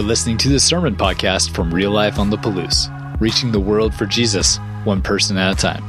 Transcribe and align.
You're 0.00 0.08
listening 0.08 0.38
to 0.38 0.48
the 0.48 0.58
Sermon 0.58 0.96
Podcast 0.96 1.54
from 1.54 1.74
Real 1.74 1.90
Life 1.90 2.18
on 2.18 2.30
the 2.30 2.38
Palouse, 2.38 2.88
reaching 3.20 3.52
the 3.52 3.60
world 3.60 3.94
for 3.94 4.06
Jesus, 4.06 4.56
one 4.84 5.02
person 5.02 5.36
at 5.36 5.52
a 5.52 5.60
time. 5.60 5.84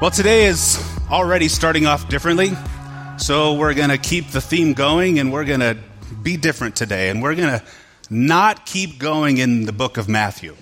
Well, 0.00 0.10
today 0.10 0.46
is 0.46 0.82
already 1.10 1.48
starting 1.48 1.84
off 1.84 2.08
differently, 2.08 2.52
so 3.18 3.52
we're 3.52 3.74
going 3.74 3.90
to 3.90 3.98
keep 3.98 4.30
the 4.30 4.40
theme 4.40 4.72
going 4.72 5.18
and 5.18 5.30
we're 5.30 5.44
going 5.44 5.60
to 5.60 5.76
be 6.22 6.38
different 6.38 6.74
today, 6.74 7.10
and 7.10 7.22
we're 7.22 7.34
going 7.34 7.60
to 7.60 7.62
not 8.08 8.64
keep 8.64 8.98
going 8.98 9.36
in 9.36 9.66
the 9.66 9.72
book 9.72 9.98
of 9.98 10.08
Matthew. 10.08 10.56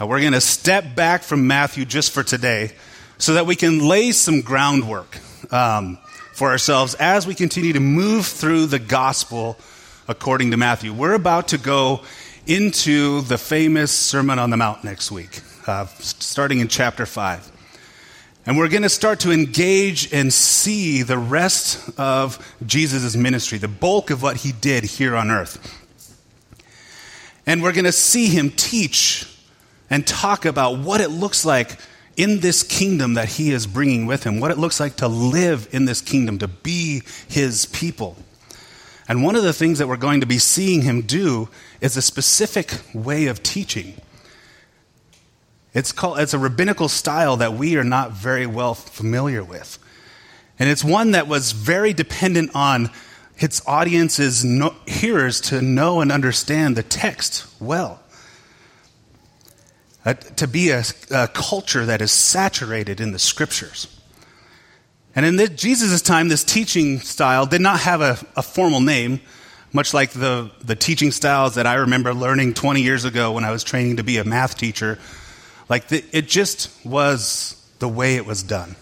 Uh, 0.00 0.06
we're 0.06 0.20
going 0.20 0.34
to 0.34 0.40
step 0.40 0.94
back 0.94 1.24
from 1.24 1.48
Matthew 1.48 1.84
just 1.84 2.12
for 2.12 2.22
today 2.22 2.70
so 3.18 3.34
that 3.34 3.44
we 3.44 3.56
can 3.56 3.88
lay 3.88 4.12
some 4.12 4.42
groundwork 4.42 5.18
um, 5.52 5.98
for 6.32 6.50
ourselves 6.50 6.94
as 6.94 7.26
we 7.26 7.34
continue 7.34 7.72
to 7.72 7.80
move 7.80 8.24
through 8.24 8.66
the 8.66 8.78
gospel 8.78 9.58
according 10.08 10.50
to 10.52 10.56
Matthew. 10.56 10.92
We're 10.92 11.12
about 11.12 11.48
to 11.48 11.58
go 11.58 12.00
into 12.46 13.20
the 13.20 13.36
famous 13.36 13.92
Sermon 13.92 14.38
on 14.38 14.48
the 14.48 14.56
Mount 14.56 14.82
next 14.82 15.10
week, 15.12 15.42
uh, 15.66 15.84
starting 15.98 16.60
in 16.60 16.68
chapter 16.68 17.04
5. 17.04 17.52
And 18.46 18.56
we're 18.56 18.68
going 18.68 18.84
to 18.84 18.88
start 18.88 19.20
to 19.20 19.30
engage 19.30 20.10
and 20.10 20.32
see 20.32 21.02
the 21.02 21.18
rest 21.18 21.90
of 21.98 22.56
Jesus' 22.64 23.14
ministry, 23.16 23.58
the 23.58 23.68
bulk 23.68 24.08
of 24.08 24.22
what 24.22 24.38
he 24.38 24.52
did 24.52 24.84
here 24.84 25.14
on 25.14 25.30
earth. 25.30 25.58
And 27.46 27.62
we're 27.62 27.72
going 27.72 27.84
to 27.84 27.92
see 27.92 28.28
him 28.28 28.48
teach 28.48 29.26
and 29.90 30.06
talk 30.06 30.46
about 30.46 30.78
what 30.78 31.02
it 31.02 31.10
looks 31.10 31.44
like 31.44 31.76
in 32.16 32.40
this 32.40 32.62
kingdom 32.62 33.14
that 33.14 33.28
he 33.28 33.52
is 33.52 33.66
bringing 33.66 34.06
with 34.06 34.24
him, 34.24 34.40
what 34.40 34.50
it 34.50 34.56
looks 34.56 34.80
like 34.80 34.96
to 34.96 35.08
live 35.08 35.68
in 35.70 35.84
this 35.84 36.00
kingdom, 36.00 36.38
to 36.38 36.48
be 36.48 37.02
his 37.28 37.66
people. 37.66 38.16
And 39.08 39.24
one 39.24 39.34
of 39.34 39.42
the 39.42 39.54
things 39.54 39.78
that 39.78 39.88
we're 39.88 39.96
going 39.96 40.20
to 40.20 40.26
be 40.26 40.38
seeing 40.38 40.82
him 40.82 41.00
do 41.00 41.48
is 41.80 41.96
a 41.96 42.02
specific 42.02 42.78
way 42.92 43.26
of 43.26 43.42
teaching. 43.42 43.94
It's, 45.72 45.92
called, 45.92 46.18
it's 46.18 46.34
a 46.34 46.38
rabbinical 46.38 46.88
style 46.88 47.38
that 47.38 47.54
we 47.54 47.76
are 47.76 47.84
not 47.84 48.12
very 48.12 48.46
well 48.46 48.74
familiar 48.74 49.42
with. 49.42 49.78
And 50.58 50.68
it's 50.68 50.84
one 50.84 51.12
that 51.12 51.26
was 51.26 51.52
very 51.52 51.92
dependent 51.92 52.50
on 52.54 52.90
its 53.38 53.62
audience's 53.66 54.44
no, 54.44 54.74
hearers 54.86 55.40
to 55.42 55.62
know 55.62 56.00
and 56.00 56.10
understand 56.10 56.76
the 56.76 56.82
text 56.82 57.46
well. 57.60 58.02
Uh, 60.04 60.14
to 60.14 60.46
be 60.46 60.70
a, 60.70 60.82
a, 61.10 61.28
culture 61.28 61.84
that 61.84 62.00
is 62.00 62.10
saturated 62.10 63.00
in 63.00 63.12
the 63.12 63.18
scriptures. 63.18 63.97
And 65.18 65.26
in 65.40 65.56
Jesus' 65.56 66.00
time, 66.00 66.28
this 66.28 66.44
teaching 66.44 67.00
style 67.00 67.44
did 67.44 67.60
not 67.60 67.80
have 67.80 68.00
a, 68.00 68.16
a 68.36 68.42
formal 68.42 68.80
name, 68.80 69.20
much 69.72 69.92
like 69.92 70.10
the, 70.10 70.52
the 70.62 70.76
teaching 70.76 71.10
styles 71.10 71.56
that 71.56 71.66
I 71.66 71.74
remember 71.74 72.14
learning 72.14 72.54
20 72.54 72.82
years 72.82 73.04
ago 73.04 73.32
when 73.32 73.42
I 73.42 73.50
was 73.50 73.64
training 73.64 73.96
to 73.96 74.04
be 74.04 74.18
a 74.18 74.24
math 74.24 74.56
teacher. 74.56 74.96
Like, 75.68 75.88
the, 75.88 76.04
it 76.12 76.28
just 76.28 76.70
was 76.86 77.60
the 77.80 77.88
way 77.88 78.14
it 78.14 78.26
was 78.26 78.44
done. 78.44 78.76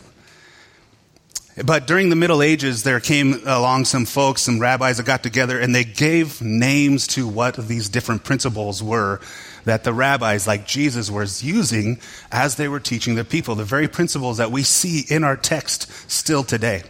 But 1.64 1.86
during 1.86 2.10
the 2.10 2.16
Middle 2.16 2.42
Ages, 2.42 2.82
there 2.82 3.00
came 3.00 3.40
along 3.46 3.86
some 3.86 4.04
folks, 4.04 4.42
some 4.42 4.58
rabbis 4.58 4.98
that 4.98 5.06
got 5.06 5.22
together, 5.22 5.58
and 5.58 5.74
they 5.74 5.84
gave 5.84 6.42
names 6.42 7.06
to 7.06 7.26
what 7.26 7.56
these 7.56 7.88
different 7.88 8.24
principles 8.24 8.82
were 8.82 9.22
that 9.66 9.82
the 9.82 9.92
rabbis, 9.92 10.46
like 10.46 10.66
Jesus, 10.66 11.10
was 11.10 11.42
using 11.42 11.98
as 12.30 12.54
they 12.54 12.68
were 12.68 12.80
teaching 12.80 13.16
the 13.16 13.24
people, 13.24 13.56
the 13.56 13.64
very 13.64 13.88
principles 13.88 14.38
that 14.38 14.52
we 14.52 14.62
see 14.62 15.04
in 15.08 15.24
our 15.24 15.36
text 15.36 15.90
still 16.10 16.44
today. 16.44 16.82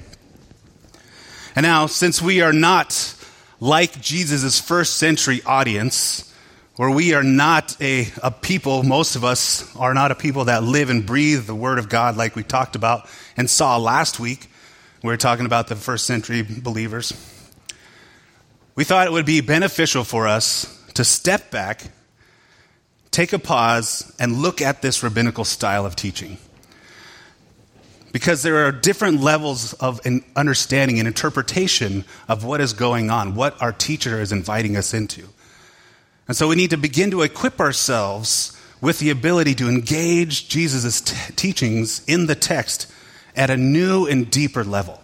And 1.57 1.65
now, 1.65 1.87
since 1.87 2.21
we 2.21 2.43
are 2.43 2.53
not 2.53 3.15
like 3.61 3.99
Jesus' 4.01 4.61
first 4.61 4.99
century 4.99 5.41
audience, 5.47 6.31
where 6.77 6.91
we 6.91 7.15
are 7.15 7.23
not 7.23 7.75
a, 7.81 8.09
a 8.23 8.31
people, 8.31 8.83
most 8.83 9.17
of 9.17 9.25
us 9.25 9.75
are 9.77 9.95
not 9.95 10.13
a 10.13 10.15
people 10.15 10.45
that 10.45 10.63
live 10.63 10.91
and 10.91 11.07
breathe 11.07 11.47
the 11.47 11.55
Word 11.55 11.79
of 11.79 11.89
God 11.89 12.19
like 12.19 12.37
we 12.37 12.43
talked 12.43 12.77
about 12.77 13.09
and 13.39 13.49
saw 13.49 13.79
last 13.79 14.21
week. 14.21 14.51
We 15.03 15.09
were 15.09 15.17
talking 15.17 15.47
about 15.47 15.69
the 15.69 15.77
first 15.77 16.05
century 16.05 16.43
believers. 16.43 17.15
We 18.75 18.85
thought 18.85 19.07
it 19.07 19.13
would 19.13 19.25
be 19.25 19.41
beneficial 19.41 20.05
for 20.05 20.29
us 20.29 20.71
to 20.93 21.05
step 21.05 21.51
back, 21.51 21.85
take 23.17 23.33
a 23.33 23.39
pause, 23.39 24.15
and 24.21 24.43
look 24.43 24.61
at 24.61 24.83
this 24.83 25.03
rabbinical 25.03 25.43
style 25.43 25.87
of 25.87 25.97
teaching. 25.97 26.37
Because 28.13 28.43
there 28.43 28.67
are 28.67 28.73
different 28.73 29.23
levels 29.23 29.73
of 29.73 30.03
understanding 30.37 30.99
and 30.99 31.09
interpretation 31.09 32.05
of 32.29 32.45
what 32.45 32.61
is 32.61 32.75
going 32.75 33.11
on, 33.11 33.35
what 33.35 33.61
our 33.63 33.73
teacher 33.73 34.21
is 34.21 34.33
inviting 34.33 34.77
us 34.77 34.93
into. 34.93 35.27
And 36.29 36.37
so 36.37 36.49
we 36.49 36.57
need 36.57 36.71
to 36.71 36.77
begin 36.77 37.11
to 37.13 37.23
equip 37.23 37.59
ourselves 37.59 38.55
with 38.83 38.99
the 38.99 39.09
ability 39.09 39.55
to 39.55 39.69
engage 39.69 40.51
Jesus' 40.51 41.01
t- 41.01 41.17
teachings 41.37 42.05
in 42.07 42.27
the 42.27 42.35
text 42.35 42.87
at 43.35 43.49
a 43.49 43.57
new 43.57 44.07
and 44.07 44.31
deeper 44.31 44.63
level. 44.63 45.01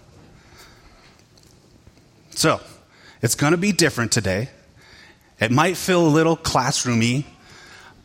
So, 2.30 2.60
it's 3.22 3.34
going 3.34 3.52
to 3.52 3.56
be 3.56 3.72
different 3.72 4.12
today. 4.12 4.50
It 5.40 5.50
might 5.50 5.78
feel 5.78 6.06
a 6.06 6.08
little 6.08 6.36
classroomy, 6.36 7.24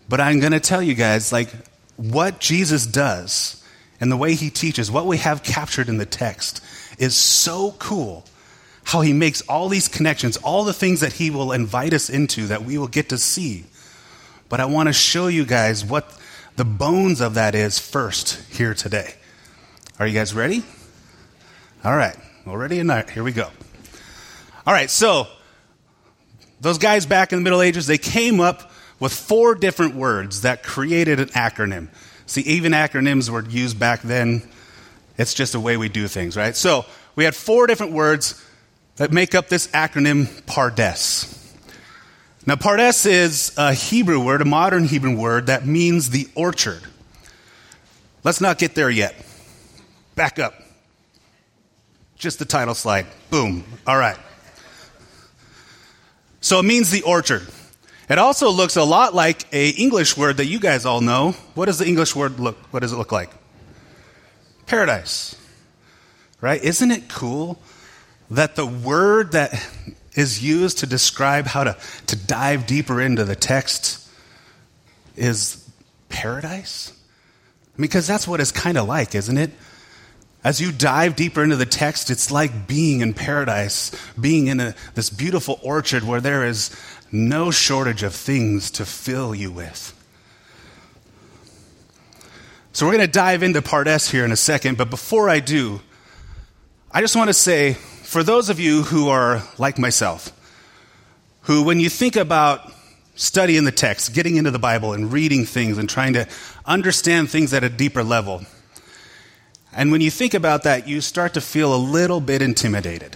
but 0.10 0.22
I'm 0.22 0.40
going 0.40 0.54
to 0.54 0.60
tell 0.60 0.82
you 0.82 0.94
guys 0.94 1.32
like 1.32 1.50
what 1.98 2.40
Jesus 2.40 2.86
does 2.86 3.64
and 4.00 4.12
the 4.12 4.18
way 4.18 4.36
he 4.36 4.50
teaches, 4.50 4.92
what 4.92 5.06
we 5.06 5.18
have 5.18 5.44
captured 5.44 5.90
in 5.90 5.98
the 5.98 6.06
text 6.06 6.64
is 6.98 7.16
so 7.16 7.72
cool. 7.80 8.26
How 8.84 9.02
he 9.02 9.12
makes 9.12 9.42
all 9.42 9.68
these 9.68 9.88
connections, 9.88 10.38
all 10.38 10.64
the 10.64 10.74
things 10.74 11.02
that 11.02 11.14
he 11.14 11.30
will 11.30 11.52
invite 11.52 11.94
us 11.94 12.10
into 12.10 12.48
that 12.48 12.64
we 12.64 12.78
will 12.78 12.88
get 12.88 13.10
to 13.10 13.18
see. 13.18 13.66
But 14.48 14.62
I 14.62 14.66
want 14.66 14.88
to 14.88 14.94
show 14.94 15.28
you 15.28 15.46
guys 15.46 15.84
what 15.84 16.18
the 16.56 16.64
bones 16.64 17.20
of 17.20 17.34
that 17.34 17.54
is 17.54 17.80
first 17.80 18.42
here 18.56 18.74
today. 18.74 19.16
Are 20.00 20.08
you 20.08 20.14
guys 20.14 20.34
ready? 20.34 20.64
All 21.84 21.96
right. 21.96 22.16
Well, 22.46 22.56
ready 22.56 22.80
and 22.80 23.10
here 23.10 23.24
we 23.24 23.34
go. 23.34 23.50
All 24.66 24.74
right, 24.74 24.90
so 24.90 25.28
those 26.62 26.78
guys 26.78 27.06
back 27.06 27.32
in 27.32 27.40
the 27.40 27.44
Middle 27.44 27.62
Ages, 27.62 27.88
they 27.88 27.98
came 27.98 28.40
up 28.40 28.72
with 29.00 29.14
four 29.14 29.56
different 29.56 29.96
words 29.96 30.42
that 30.42 30.64
created 30.64 31.20
an 31.20 31.30
acronym. 31.30 31.90
See, 32.26 32.42
even 32.42 32.72
acronyms 32.72 33.30
were 33.30 33.44
used 33.44 33.80
back 33.80 34.02
then. 34.02 34.48
It's 35.18 35.34
just 35.34 35.54
the 35.54 35.60
way 35.60 35.78
we 35.78 35.90
do 35.90 36.08
things, 36.08 36.36
right? 36.36 36.56
So 36.56 36.86
we 37.16 37.24
had 37.24 37.36
four 37.36 37.68
different 37.68 37.94
words 37.94 38.44
that 38.98 39.12
make 39.12 39.36
up 39.36 39.48
this 39.48 39.68
acronym 39.68 40.26
Pardes. 40.44 41.34
Now, 42.46 42.56
Pardes 42.56 43.06
is 43.06 43.54
a 43.58 43.74
Hebrew 43.74 44.24
word, 44.24 44.42
a 44.42 44.46
modern 44.46 44.86
Hebrew 44.86 45.16
word 45.16 45.48
that 45.48 45.66
means 45.66 46.10
the 46.10 46.28
orchard. 46.34 46.82
Let's 48.24 48.42
not 48.42 48.58
get 48.58 48.76
there 48.76 48.90
yet. 48.90 49.16
Back 50.16 50.40
up. 50.40 50.54
Just 52.18 52.40
the 52.40 52.46
title 52.46 52.74
slide. 52.74 53.06
Boom. 53.30 53.64
All 53.86 53.98
right. 53.98 54.18
So 56.42 56.60
it 56.60 56.64
means 56.64 56.90
the 56.90 57.04
orchard. 57.04 57.48
It 58.10 58.18
also 58.20 58.50
looks 58.52 58.78
a 58.78 58.84
lot 58.84 59.14
like 59.14 59.52
a 59.54 59.70
English 59.70 60.16
word 60.16 60.38
that 60.38 60.46
you 60.46 60.60
guys 60.60 60.86
all 60.86 61.02
know. 61.02 61.32
What 61.56 61.66
does 61.66 61.80
the 61.80 61.86
English 61.86 62.16
word 62.16 62.40
look? 62.40 62.58
What 62.72 62.80
does 62.80 62.94
it 62.94 62.98
look 62.98 63.12
like? 63.12 63.30
Paradise. 64.66 65.36
Right? 66.40 66.64
Isn't 66.64 66.92
it 66.92 67.10
cool 67.10 67.60
that 68.32 68.56
the 68.56 68.66
word 68.66 69.34
that 69.34 69.54
is 70.14 70.42
used 70.44 70.80
to 70.80 70.88
describe 70.88 71.48
how 71.48 71.66
to, 71.66 71.78
to 72.08 72.16
dive 72.16 72.66
deeper 72.66 73.02
into 73.02 73.26
the 73.26 73.36
text 73.36 74.10
is 75.18 75.70
paradise? 76.08 76.94
Because 77.76 78.08
that's 78.08 78.28
what 78.28 78.40
it's 78.40 78.52
kind 78.52 78.78
of 78.78 78.88
like, 78.88 79.16
isn't 79.16 79.38
it? 79.38 79.52
As 80.44 80.62
you 80.62 80.72
dive 80.72 81.18
deeper 81.18 81.44
into 81.44 81.58
the 81.58 81.66
text, 81.66 82.10
it's 82.10 82.32
like 82.32 82.68
being 82.68 83.02
in 83.02 83.14
paradise, 83.14 83.92
being 84.20 84.48
in 84.48 84.60
a, 84.62 84.76
this 84.96 85.10
beautiful 85.10 85.60
orchard 85.62 86.04
where 86.04 86.22
there 86.22 86.46
is 86.46 86.74
no 87.12 87.52
shortage 87.52 88.04
of 88.04 88.14
things 88.14 88.72
to 88.72 88.86
fill 88.86 89.34
you 89.34 89.52
with. 89.52 89.94
So, 92.74 92.86
we're 92.86 92.94
going 92.94 93.08
to 93.08 93.12
dive 93.12 93.42
into 93.42 93.62
Pardes 93.62 94.12
here 94.12 94.24
in 94.24 94.32
a 94.32 94.38
second, 94.38 94.78
but 94.78 94.90
before 94.90 95.30
I 95.30 95.40
do, 95.40 95.82
I 96.92 97.02
just 97.02 97.16
want 97.16 97.30
to 97.30 97.34
say 97.34 97.74
for 97.74 98.24
those 98.24 98.50
of 98.50 98.60
you 98.60 98.84
who 98.84 99.10
are 99.10 99.44
like 99.58 99.78
myself, 99.78 100.32
who, 101.42 101.64
when 101.64 101.80
you 101.80 101.90
think 101.90 102.16
about 102.16 102.72
studying 103.16 103.64
the 103.64 103.72
text, 103.72 104.14
getting 104.14 104.36
into 104.36 104.52
the 104.52 104.60
Bible 104.60 104.94
and 104.94 105.12
reading 105.12 105.46
things 105.46 105.78
and 105.78 105.90
trying 105.90 106.14
to 106.14 106.28
understand 106.66 107.30
things 107.30 107.54
at 107.54 107.64
a 107.64 107.70
deeper 107.70 108.04
level, 108.04 108.44
and 109.74 109.92
when 109.92 110.02
you 110.02 110.10
think 110.10 110.34
about 110.34 110.64
that, 110.64 110.88
you 110.88 111.02
start 111.02 111.34
to 111.34 111.42
feel 111.42 111.76
a 111.76 111.78
little 111.78 112.20
bit 112.22 112.42
intimidated. 112.42 113.16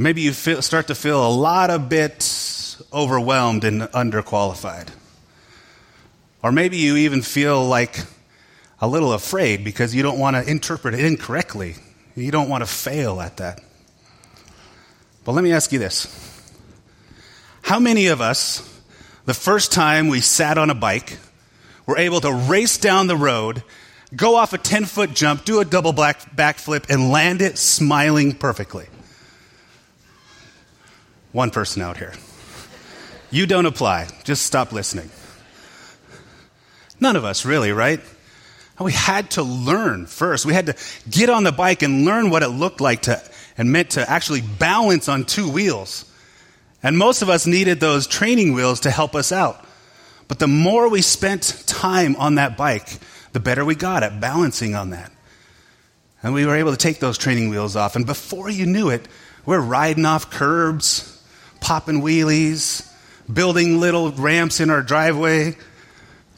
Maybe 0.00 0.20
you 0.20 0.32
feel, 0.32 0.62
start 0.62 0.86
to 0.86 0.94
feel 0.94 1.26
a 1.26 1.28
lot 1.28 1.70
of 1.70 1.88
bit 1.88 2.78
overwhelmed 2.92 3.64
and 3.64 3.82
underqualified. 3.82 4.90
Or 6.40 6.52
maybe 6.52 6.76
you 6.76 6.96
even 6.98 7.20
feel 7.20 7.66
like 7.66 7.98
a 8.80 8.86
little 8.86 9.12
afraid 9.12 9.64
because 9.64 9.96
you 9.96 10.04
don't 10.04 10.20
want 10.20 10.36
to 10.36 10.48
interpret 10.48 10.94
it 10.94 11.04
incorrectly. 11.04 11.74
You 12.14 12.30
don't 12.30 12.48
want 12.48 12.62
to 12.62 12.66
fail 12.70 13.20
at 13.20 13.38
that. 13.38 13.60
But 15.24 15.32
let 15.32 15.42
me 15.42 15.50
ask 15.52 15.72
you 15.72 15.80
this 15.80 16.06
How 17.62 17.80
many 17.80 18.06
of 18.06 18.20
us, 18.20 18.62
the 19.24 19.34
first 19.34 19.72
time 19.72 20.06
we 20.06 20.20
sat 20.20 20.58
on 20.58 20.70
a 20.70 20.76
bike, 20.76 21.18
were 21.86 21.98
able 21.98 22.20
to 22.20 22.32
race 22.32 22.78
down 22.78 23.08
the 23.08 23.16
road, 23.16 23.64
go 24.14 24.36
off 24.36 24.52
a 24.52 24.58
10 24.58 24.84
foot 24.84 25.12
jump, 25.12 25.44
do 25.44 25.58
a 25.58 25.64
double 25.64 25.92
back, 25.92 26.36
backflip, 26.36 26.88
and 26.88 27.10
land 27.10 27.42
it 27.42 27.58
smiling 27.58 28.32
perfectly? 28.32 28.86
One 31.32 31.50
person 31.50 31.82
out 31.82 31.96
here. 31.96 32.14
You 33.30 33.46
don't 33.46 33.66
apply. 33.66 34.08
Just 34.24 34.44
stop 34.44 34.72
listening. 34.72 35.10
None 37.00 37.16
of 37.16 37.24
us, 37.24 37.44
really, 37.44 37.72
right? 37.72 38.00
We 38.80 38.92
had 38.92 39.32
to 39.32 39.42
learn 39.42 40.06
first. 40.06 40.46
We 40.46 40.54
had 40.54 40.66
to 40.66 40.76
get 41.10 41.30
on 41.30 41.44
the 41.44 41.52
bike 41.52 41.82
and 41.82 42.04
learn 42.04 42.30
what 42.30 42.42
it 42.42 42.48
looked 42.48 42.80
like 42.80 43.02
to 43.02 43.20
and 43.56 43.72
meant 43.72 43.90
to 43.90 44.08
actually 44.08 44.40
balance 44.40 45.08
on 45.08 45.24
two 45.24 45.50
wheels. 45.50 46.04
And 46.82 46.96
most 46.96 47.22
of 47.22 47.28
us 47.28 47.46
needed 47.46 47.80
those 47.80 48.06
training 48.06 48.54
wheels 48.54 48.80
to 48.80 48.90
help 48.90 49.16
us 49.16 49.32
out. 49.32 49.64
But 50.28 50.38
the 50.38 50.46
more 50.46 50.88
we 50.88 51.02
spent 51.02 51.64
time 51.66 52.14
on 52.16 52.36
that 52.36 52.56
bike, 52.56 52.88
the 53.32 53.40
better 53.40 53.64
we 53.64 53.74
got 53.74 54.04
at 54.04 54.20
balancing 54.20 54.76
on 54.76 54.90
that. 54.90 55.10
And 56.22 56.34
we 56.34 56.46
were 56.46 56.56
able 56.56 56.70
to 56.70 56.76
take 56.76 57.00
those 57.00 57.18
training 57.18 57.48
wheels 57.48 57.74
off. 57.74 57.96
And 57.96 58.06
before 58.06 58.48
you 58.48 58.66
knew 58.66 58.90
it, 58.90 59.06
we're 59.44 59.60
riding 59.60 60.04
off 60.04 60.30
curbs, 60.30 61.17
popping 61.68 62.00
wheelies, 62.00 62.90
building 63.30 63.78
little 63.78 64.10
ramps 64.12 64.58
in 64.58 64.70
our 64.70 64.82
driveway, 64.82 65.54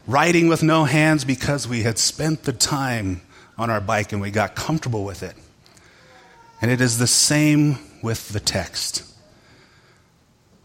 riding 0.08 0.48
with 0.48 0.60
no 0.60 0.82
hands 0.82 1.24
because 1.24 1.68
we 1.68 1.84
had 1.84 1.96
spent 1.96 2.42
the 2.42 2.52
time 2.52 3.20
on 3.56 3.70
our 3.70 3.80
bike 3.80 4.12
and 4.12 4.20
we 4.20 4.28
got 4.28 4.56
comfortable 4.56 5.04
with 5.04 5.22
it. 5.22 5.36
And 6.60 6.68
it 6.68 6.80
is 6.80 6.98
the 6.98 7.06
same 7.06 7.78
with 8.02 8.30
the 8.30 8.40
text. 8.40 9.04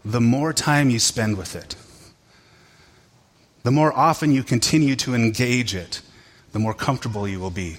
The 0.04 0.20
more 0.20 0.52
time 0.52 0.90
you 0.90 0.98
spend 0.98 1.38
with 1.38 1.54
it, 1.54 1.76
the 3.62 3.70
more 3.70 3.96
often 3.96 4.32
you 4.32 4.42
continue 4.42 4.96
to 4.96 5.14
engage 5.14 5.76
it, 5.76 6.02
the 6.50 6.58
more 6.58 6.74
comfortable 6.74 7.28
you 7.28 7.38
will 7.38 7.50
be. 7.52 7.76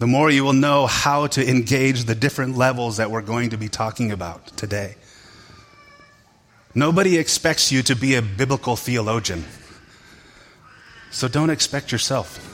The 0.00 0.08
more 0.08 0.32
you 0.32 0.42
will 0.42 0.52
know 0.52 0.88
how 0.88 1.28
to 1.28 1.48
engage 1.48 2.06
the 2.06 2.16
different 2.16 2.56
levels 2.56 2.96
that 2.96 3.12
we're 3.12 3.22
going 3.22 3.50
to 3.50 3.56
be 3.56 3.68
talking 3.68 4.10
about 4.10 4.48
today. 4.56 4.96
Nobody 6.74 7.16
expects 7.16 7.72
you 7.72 7.82
to 7.84 7.96
be 7.96 8.14
a 8.14 8.22
biblical 8.22 8.76
theologian. 8.76 9.44
So 11.10 11.28
don't 11.28 11.50
expect 11.50 11.90
yourself. 11.92 12.44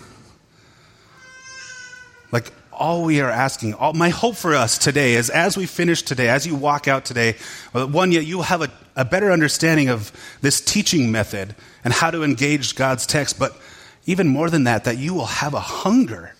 Like, 2.31 2.53
all 2.73 3.05
we 3.05 3.21
are 3.21 3.31
asking, 3.31 3.75
all, 3.75 3.93
my 3.93 4.09
hope 4.09 4.37
for 4.37 4.55
us 4.55 4.79
today 4.79 5.15
is 5.15 5.31
as 5.31 5.57
we 5.57 5.67
finish 5.67 6.03
today, 6.03 6.29
as 6.29 6.47
you 6.47 6.55
walk 6.55 6.89
out 6.89 7.05
today, 7.05 7.37
uh, 7.75 7.87
one, 7.87 8.11
you 8.11 8.37
will 8.37 8.45
have 8.45 8.63
a, 8.63 8.71
a 8.97 9.05
better 9.05 9.31
understanding 9.31 9.89
of 9.89 10.13
this 10.41 10.61
teaching 10.61 11.13
method 11.13 11.55
and 11.85 11.93
how 11.93 12.11
to 12.11 12.23
engage 12.23 12.75
God's 12.75 13.07
text, 13.07 13.39
but 13.39 13.57
even 14.07 14.27
more 14.27 14.51
than 14.51 14.65
that, 14.65 14.85
that 14.85 14.99
you 14.99 15.15
will 15.15 15.27
have 15.27 15.55
a 15.55 15.61
hunger 15.61 16.35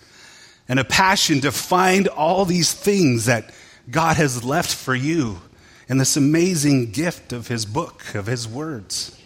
and 0.67 0.79
a 0.79 0.83
passion 0.83 1.41
to 1.41 1.51
find 1.51 2.07
all 2.07 2.45
these 2.45 2.73
things 2.73 3.25
that 3.25 3.53
God 3.89 4.17
has 4.17 4.43
left 4.43 4.73
for 4.73 4.95
you 4.95 5.41
in 5.87 5.97
this 5.97 6.17
amazing 6.17 6.91
gift 6.91 7.33
of 7.33 7.47
His 7.47 7.65
book, 7.65 8.15
of 8.15 8.25
His 8.25 8.47
words. 8.47 9.19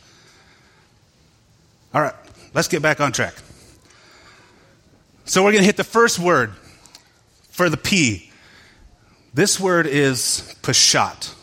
All 1.93 2.01
right, 2.01 2.15
let's 2.53 2.67
get 2.67 2.81
back 2.81 2.99
on 2.99 3.11
track. 3.11 3.33
So 5.25 5.43
we're 5.43 5.51
going 5.51 5.61
to 5.61 5.67
hit 5.67 5.77
the 5.77 5.83
first 5.83 6.19
word 6.19 6.53
for 7.51 7.69
the 7.69 7.77
P. 7.77 8.31
This 9.33 9.59
word 9.59 9.85
is 9.85 10.55
pashat. 10.63 11.35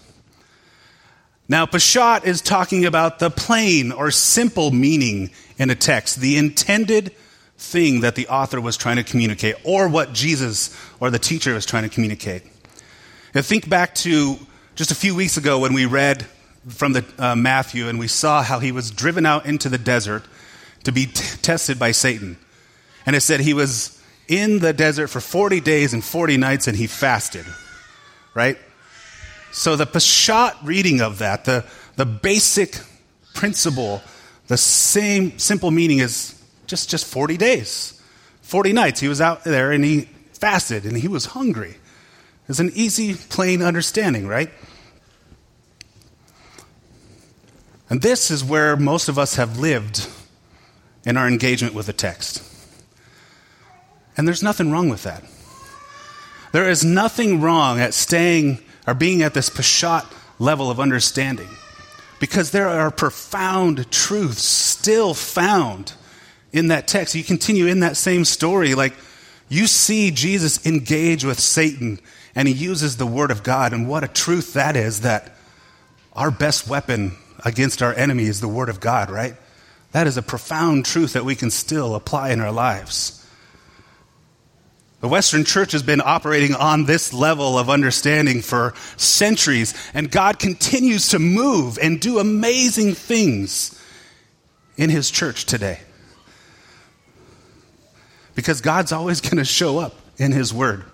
Now, 1.49 1.67
pashat 1.67 2.25
is 2.25 2.41
talking 2.41 2.85
about 2.85 3.21
the 3.21 3.31
plain 3.31 3.93
or 3.93 4.11
simple 4.11 4.73
meaning 4.73 5.31
in 5.59 5.71
a 5.71 5.77
text, 5.77 6.21
the 6.21 6.37
intended 6.37 7.13
thing 7.59 8.01
that 8.01 8.17
the 8.17 8.27
author 8.29 8.61
was 8.61 8.77
trying 8.77 8.97
to 8.97 9.05
communicate, 9.05 9.55
or 9.65 9.89
what 9.89 10.13
Jesus 10.13 10.77
or 11.01 11.11
the 11.11 11.19
teacher 11.19 11.55
was 11.55 11.65
trying 11.65 11.85
to 11.85 11.89
communicate. 11.89 12.43
Now, 13.35 13.43
think 13.43 13.69
back 13.69 13.95
to 13.97 14.37
just 14.77 14.91
a 14.91 14.95
few 14.95 15.15
weeks 15.15 15.39
ago 15.39 15.59
when 15.59 15.73
we 15.73 15.87
read 15.87 16.27
from 16.69 16.93
the, 16.93 17.05
uh, 17.19 17.35
Matthew 17.35 17.89
and 17.89 17.99
we 17.99 18.09
saw 18.09 18.43
how 18.43 18.59
he 18.59 18.73
was 18.73 18.91
driven 18.91 19.25
out 19.25 19.47
into 19.47 19.71
the 19.71 19.79
desert 19.79 20.23
to 20.85 20.93
be 20.93 21.07
t- 21.07 21.39
tested 21.41 21.79
by 21.79 21.93
Satan. 21.93 22.37
And 23.07 23.17
it 23.17 23.23
said 23.23 23.41
he 23.41 23.55
was 23.55 23.99
in 24.29 24.59
the 24.59 24.75
desert 24.75 25.09
for 25.09 25.21
40 25.21 25.61
days 25.61 25.95
and 25.95 26.05
40 26.05 26.37
nights 26.37 26.69
and 26.69 26.77
he 26.77 26.87
fasted, 26.87 27.47
right? 28.35 28.59
So 29.51 29.77
the 29.77 29.87
Peshat 29.87 30.55
reading 30.63 31.01
of 31.01 31.19
that, 31.19 31.47
the, 31.47 31.65
the 31.97 32.05
basic 32.05 32.79
principle, 33.33 34.03
the 34.49 34.59
same 34.59 35.39
simple 35.39 35.71
meaning 35.71 36.01
is 36.01 36.39
just, 36.67 36.91
just 36.91 37.07
40 37.07 37.39
days, 37.39 37.99
40 38.43 38.75
nights. 38.75 39.01
He 39.01 39.09
was 39.09 39.23
out 39.23 39.43
there 39.45 39.73
and 39.73 39.83
he 39.83 40.03
fasted 40.35 40.85
and 40.85 40.99
he 40.99 41.09
was 41.09 41.27
hungry. 41.27 41.77
It's 42.47 42.61
an 42.61 42.73
easy, 42.75 43.15
plain 43.15 43.63
understanding, 43.63 44.27
right? 44.27 44.51
And 47.89 48.03
this 48.03 48.31
is 48.31 48.43
where 48.43 48.77
most 48.77 49.09
of 49.09 49.19
us 49.19 49.37
have 49.37 49.59
lived 49.59 50.09
in 51.05 51.17
our 51.17 51.29
engagement 51.29 51.75
with 51.75 51.87
the 51.87 51.93
text. 51.93 52.43
And 54.17 54.27
there's 54.27 54.43
nothing 54.43 54.71
wrong 54.73 54.89
with 54.89 55.05
that. 55.05 55.23
There 56.53 56.69
is 56.69 56.85
nothing 56.85 57.41
wrong 57.41 57.81
at 57.81 57.95
staying 57.95 58.59
or 58.87 58.95
being 58.95 59.23
at 59.23 59.35
this 59.35 59.51
Peshat 59.51 60.07
level 60.39 60.71
of 60.71 60.81
understanding 60.81 61.49
because 62.19 62.51
there 62.51 62.69
are 62.69 62.91
profound 62.91 63.91
truths 63.91 64.43
still 64.43 65.15
found 65.15 65.93
in 66.53 66.69
that 66.69 66.89
text. 66.89 67.15
You 67.15 67.23
continue 67.23 67.67
in 67.67 67.81
that 67.81 67.97
same 67.97 68.25
story, 68.25 68.75
like 68.75 68.95
you 69.49 69.67
see 69.67 70.11
Jesus 70.11 70.65
engage 70.67 71.25
with 71.25 71.39
Satan 71.39 72.01
and 72.35 72.49
he 72.49 72.55
uses 72.55 72.97
the 72.97 73.07
word 73.07 73.31
of 73.31 73.43
God. 73.43 73.73
And 73.73 73.89
what 73.89 74.03
a 74.03 74.09
truth 74.09 74.55
that 74.55 74.77
is 74.77 75.03
that 75.03 75.37
our 76.15 76.31
best 76.31 76.69
weapon 76.69 77.17
against 77.47 77.81
our 77.81 77.95
enemy 77.95 78.25
is 78.25 78.41
the 78.41 78.49
word 78.49 78.69
of 78.69 78.81
God, 78.81 79.09
right? 79.09 79.37
That 79.93 80.09
is 80.09 80.17
a 80.17 80.23
profound 80.23 80.85
truth 80.85 81.13
that 81.13 81.25
we 81.25 81.37
can 81.37 81.53
still 81.53 81.95
apply 81.95 82.31
in 82.31 82.41
our 82.41 82.51
lives. 82.51 83.25
The 85.01 85.07
Western 85.07 85.45
church 85.45 85.71
has 85.71 85.85
been 85.85 86.03
operating 86.05 86.57
on 86.57 86.87
this 86.87 87.13
level 87.13 87.57
of 87.57 87.71
understanding 87.71 88.43
for 88.43 88.75
centuries, 88.97 89.75
and 89.95 90.11
God 90.11 90.41
continues 90.41 91.11
to 91.11 91.21
move 91.21 91.79
and 91.81 92.01
do 92.01 92.19
amazing 92.19 92.95
things 92.95 93.81
in 94.77 94.91
His 94.91 95.09
church 95.09 95.45
today. 95.45 95.79
Because 98.35 98.61
God's 98.61 98.91
always 98.91 99.21
going 99.21 99.37
to 99.37 99.45
show 99.45 99.79
up 99.79 99.95
in 100.17 100.33
His 100.33 100.53
Word, 100.53 100.85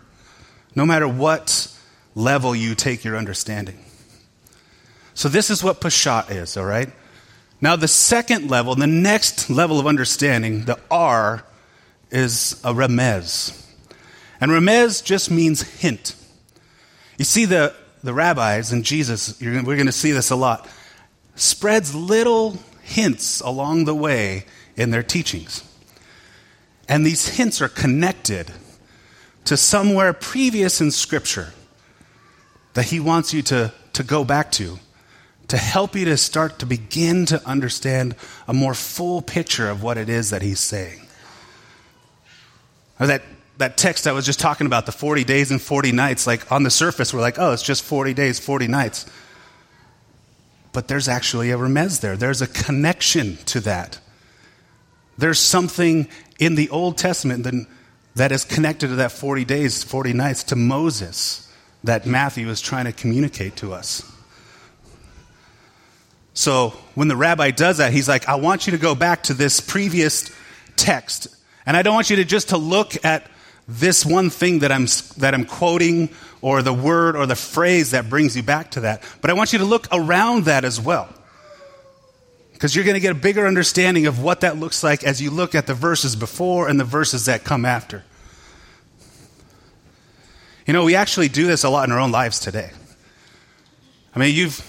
no 0.74 0.84
matter 0.84 1.08
what 1.08 1.74
level 2.14 2.54
you 2.54 2.74
take 2.74 3.04
your 3.04 3.16
understanding. 3.16 3.82
So, 5.14 5.28
this 5.28 5.50
is 5.50 5.62
what 5.62 5.80
Peshat 5.80 6.30
is, 6.30 6.56
all 6.56 6.64
right? 6.64 6.90
Now, 7.60 7.76
the 7.76 7.88
second 7.88 8.50
level, 8.50 8.74
the 8.74 8.86
next 8.86 9.48
level 9.48 9.78
of 9.78 9.86
understanding, 9.86 10.64
the 10.64 10.78
R, 10.90 11.44
is 12.10 12.60
a 12.64 12.74
remez. 12.74 13.58
And 14.40 14.50
remez 14.50 15.04
just 15.04 15.30
means 15.30 15.62
hint. 15.62 16.16
You 17.18 17.24
see, 17.24 17.44
the, 17.44 17.74
the 18.02 18.12
rabbis 18.12 18.72
and 18.72 18.84
Jesus, 18.84 19.40
we're 19.40 19.62
going 19.62 19.86
to 19.86 19.92
see 19.92 20.10
this 20.10 20.30
a 20.30 20.36
lot, 20.36 20.68
spreads 21.36 21.94
little 21.94 22.58
hints 22.82 23.40
along 23.40 23.84
the 23.84 23.94
way 23.94 24.44
in 24.76 24.90
their 24.90 25.04
teachings. 25.04 25.62
And 26.88 27.06
these 27.06 27.28
hints 27.36 27.62
are 27.62 27.68
connected 27.68 28.50
to 29.44 29.56
somewhere 29.56 30.12
previous 30.12 30.80
in 30.80 30.90
Scripture 30.90 31.52
that 32.74 32.86
he 32.86 32.98
wants 32.98 33.32
you 33.32 33.42
to, 33.42 33.72
to 33.92 34.02
go 34.02 34.24
back 34.24 34.50
to 34.52 34.78
to 35.52 35.58
help 35.58 35.94
you 35.94 36.06
to 36.06 36.16
start 36.16 36.60
to 36.60 36.64
begin 36.64 37.26
to 37.26 37.46
understand 37.46 38.16
a 38.48 38.54
more 38.54 38.72
full 38.72 39.20
picture 39.20 39.68
of 39.68 39.82
what 39.82 39.98
it 39.98 40.08
is 40.08 40.30
that 40.30 40.40
he's 40.40 40.60
saying. 40.60 40.98
Or 42.98 43.06
that 43.06 43.20
that 43.58 43.76
text 43.76 44.06
I 44.06 44.12
was 44.12 44.24
just 44.24 44.40
talking 44.40 44.66
about, 44.66 44.86
the 44.86 44.92
40 44.92 45.24
days 45.24 45.50
and 45.50 45.60
40 45.60 45.92
nights, 45.92 46.26
like 46.26 46.50
on 46.50 46.62
the 46.62 46.70
surface, 46.70 47.12
we're 47.12 47.20
like, 47.20 47.38
oh, 47.38 47.52
it's 47.52 47.62
just 47.62 47.84
40 47.84 48.14
days, 48.14 48.40
40 48.40 48.66
nights. 48.66 49.04
But 50.72 50.88
there's 50.88 51.06
actually 51.06 51.50
a 51.50 51.58
remez 51.58 52.00
there. 52.00 52.16
There's 52.16 52.40
a 52.40 52.46
connection 52.46 53.36
to 53.44 53.60
that. 53.60 54.00
There's 55.18 55.38
something 55.38 56.08
in 56.38 56.54
the 56.54 56.70
Old 56.70 56.96
Testament 56.96 57.44
that, 57.44 57.66
that 58.14 58.32
is 58.32 58.46
connected 58.46 58.86
to 58.88 58.94
that 58.94 59.12
40 59.12 59.44
days, 59.44 59.84
40 59.84 60.14
nights 60.14 60.44
to 60.44 60.56
Moses 60.56 61.52
that 61.84 62.06
Matthew 62.06 62.48
is 62.48 62.62
trying 62.62 62.86
to 62.86 62.92
communicate 62.92 63.56
to 63.56 63.74
us. 63.74 64.10
So 66.34 66.70
when 66.94 67.08
the 67.08 67.16
rabbi 67.16 67.50
does 67.50 67.78
that, 67.78 67.92
he's 67.92 68.08
like, 68.08 68.28
I 68.28 68.36
want 68.36 68.66
you 68.66 68.72
to 68.72 68.78
go 68.78 68.94
back 68.94 69.24
to 69.24 69.34
this 69.34 69.60
previous 69.60 70.30
text. 70.76 71.28
And 71.66 71.76
I 71.76 71.82
don't 71.82 71.94
want 71.94 72.10
you 72.10 72.16
to 72.16 72.24
just 72.24 72.50
to 72.50 72.56
look 72.56 73.04
at 73.04 73.26
this 73.68 74.04
one 74.04 74.30
thing 74.30 74.60
that 74.60 74.72
I'm, 74.72 74.86
that 75.18 75.34
I'm 75.34 75.44
quoting 75.44 76.10
or 76.40 76.62
the 76.62 76.72
word 76.72 77.16
or 77.16 77.26
the 77.26 77.36
phrase 77.36 77.92
that 77.92 78.08
brings 78.08 78.36
you 78.36 78.42
back 78.42 78.72
to 78.72 78.80
that. 78.80 79.02
But 79.20 79.30
I 79.30 79.34
want 79.34 79.52
you 79.52 79.60
to 79.60 79.64
look 79.64 79.86
around 79.92 80.46
that 80.46 80.64
as 80.64 80.80
well. 80.80 81.08
Because 82.52 82.74
you're 82.74 82.84
going 82.84 82.94
to 82.94 83.00
get 83.00 83.12
a 83.12 83.18
bigger 83.18 83.46
understanding 83.46 84.06
of 84.06 84.22
what 84.22 84.40
that 84.40 84.56
looks 84.56 84.82
like 84.82 85.04
as 85.04 85.20
you 85.20 85.30
look 85.30 85.54
at 85.54 85.66
the 85.66 85.74
verses 85.74 86.16
before 86.16 86.68
and 86.68 86.78
the 86.78 86.84
verses 86.84 87.26
that 87.26 87.44
come 87.44 87.64
after. 87.64 88.04
You 90.66 90.72
know, 90.72 90.84
we 90.84 90.94
actually 90.94 91.28
do 91.28 91.46
this 91.46 91.64
a 91.64 91.68
lot 91.68 91.88
in 91.88 91.92
our 91.92 91.98
own 91.98 92.12
lives 92.12 92.38
today. 92.38 92.70
I 94.14 94.18
mean, 94.18 94.34
you've, 94.34 94.60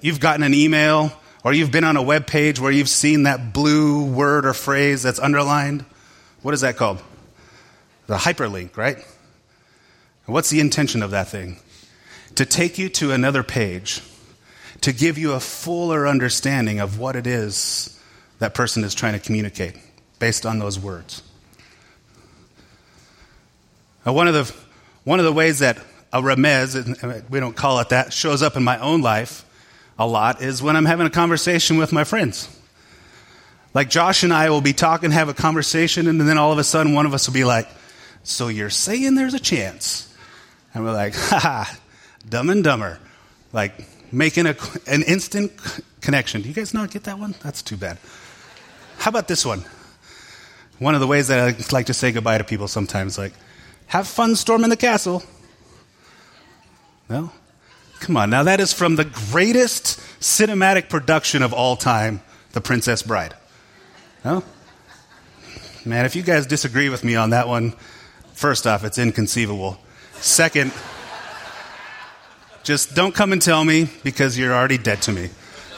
you've 0.00 0.20
gotten 0.20 0.42
an 0.42 0.54
email 0.54 1.12
or 1.44 1.52
you've 1.52 1.72
been 1.72 1.84
on 1.84 1.96
a 1.96 2.02
web 2.02 2.26
page 2.26 2.60
where 2.60 2.72
you've 2.72 2.88
seen 2.88 3.24
that 3.24 3.52
blue 3.52 4.04
word 4.04 4.46
or 4.46 4.54
phrase 4.54 5.02
that's 5.02 5.18
underlined. 5.18 5.84
What 6.42 6.54
is 6.54 6.60
that 6.60 6.76
called? 6.76 7.02
The 8.06 8.16
hyperlink, 8.16 8.76
right? 8.76 8.98
What's 10.26 10.50
the 10.50 10.60
intention 10.60 11.02
of 11.02 11.10
that 11.10 11.28
thing? 11.28 11.58
To 12.36 12.46
take 12.46 12.78
you 12.78 12.88
to 12.90 13.12
another 13.12 13.42
page, 13.42 14.00
to 14.82 14.92
give 14.92 15.18
you 15.18 15.32
a 15.32 15.40
fuller 15.40 16.06
understanding 16.06 16.80
of 16.80 16.98
what 16.98 17.16
it 17.16 17.26
is 17.26 17.98
that 18.38 18.54
person 18.54 18.84
is 18.84 18.94
trying 18.94 19.12
to 19.12 19.18
communicate 19.18 19.76
based 20.18 20.46
on 20.46 20.58
those 20.58 20.78
words. 20.78 21.22
Now, 24.06 24.12
one 24.12 24.26
of 24.28 24.34
the 24.34 24.54
one 25.04 25.18
of 25.18 25.24
the 25.24 25.32
ways 25.32 25.60
that 25.60 25.78
a 26.12 26.20
remez, 26.20 27.28
we 27.30 27.40
don't 27.40 27.56
call 27.56 27.80
it 27.80 27.88
that, 27.90 28.12
shows 28.12 28.42
up 28.42 28.56
in 28.56 28.62
my 28.62 28.78
own 28.78 29.02
life 29.02 29.44
a 30.02 30.06
lot 30.06 30.42
is 30.42 30.62
when 30.62 30.76
I'm 30.76 30.84
having 30.84 31.06
a 31.06 31.10
conversation 31.10 31.76
with 31.76 31.92
my 31.92 32.04
friends. 32.04 32.48
Like 33.72 33.88
Josh 33.88 34.22
and 34.22 34.32
I 34.32 34.50
will 34.50 34.60
be 34.60 34.72
talking, 34.72 35.12
have 35.12 35.28
a 35.28 35.34
conversation, 35.34 36.08
and 36.08 36.20
then 36.20 36.38
all 36.38 36.52
of 36.52 36.58
a 36.58 36.64
sudden 36.64 36.92
one 36.92 37.06
of 37.06 37.14
us 37.14 37.26
will 37.26 37.34
be 37.34 37.44
like, 37.44 37.68
So 38.24 38.48
you're 38.48 38.70
saying 38.70 39.14
there's 39.14 39.34
a 39.34 39.40
chance? 39.40 40.12
And 40.74 40.84
we're 40.84 40.92
like, 40.92 41.14
Ha 41.14 41.38
ha, 41.38 41.78
dumb 42.28 42.50
and 42.50 42.64
dumber. 42.64 42.98
Like 43.52 43.72
making 44.12 44.46
a, 44.46 44.56
an 44.86 45.02
instant 45.02 45.52
connection. 46.00 46.42
Do 46.42 46.48
you 46.48 46.54
guys 46.54 46.74
not 46.74 46.90
get 46.90 47.04
that 47.04 47.18
one? 47.18 47.34
That's 47.42 47.62
too 47.62 47.76
bad. 47.76 47.98
How 48.98 49.08
about 49.08 49.28
this 49.28 49.46
one? 49.46 49.64
One 50.78 50.94
of 50.94 51.00
the 51.00 51.06
ways 51.06 51.28
that 51.28 51.38
I 51.38 51.74
like 51.74 51.86
to 51.86 51.94
say 51.94 52.10
goodbye 52.10 52.38
to 52.38 52.44
people 52.44 52.66
sometimes, 52.66 53.16
like, 53.16 53.32
have 53.86 54.08
fun 54.08 54.34
storming 54.34 54.70
the 54.70 54.76
castle. 54.76 55.22
No? 57.08 57.30
Come 58.02 58.16
on, 58.16 58.30
now 58.30 58.42
that 58.42 58.58
is 58.58 58.72
from 58.72 58.96
the 58.96 59.04
greatest 59.04 60.00
cinematic 60.18 60.88
production 60.88 61.40
of 61.40 61.52
all 61.52 61.76
time, 61.76 62.20
The 62.50 62.60
Princess 62.60 63.00
Bride. 63.00 63.36
No? 64.24 64.42
Man, 65.84 66.04
if 66.04 66.16
you 66.16 66.22
guys 66.22 66.44
disagree 66.44 66.88
with 66.88 67.04
me 67.04 67.14
on 67.14 67.30
that 67.30 67.46
one, 67.46 67.74
first 68.32 68.66
off, 68.66 68.82
it's 68.82 68.98
inconceivable. 68.98 69.78
Second, 70.14 70.72
just 72.64 72.96
don't 72.96 73.14
come 73.14 73.32
and 73.32 73.40
tell 73.40 73.64
me 73.64 73.88
because 74.02 74.36
you're 74.36 74.52
already 74.52 74.78
dead 74.78 75.00
to 75.02 75.12
me, 75.12 75.30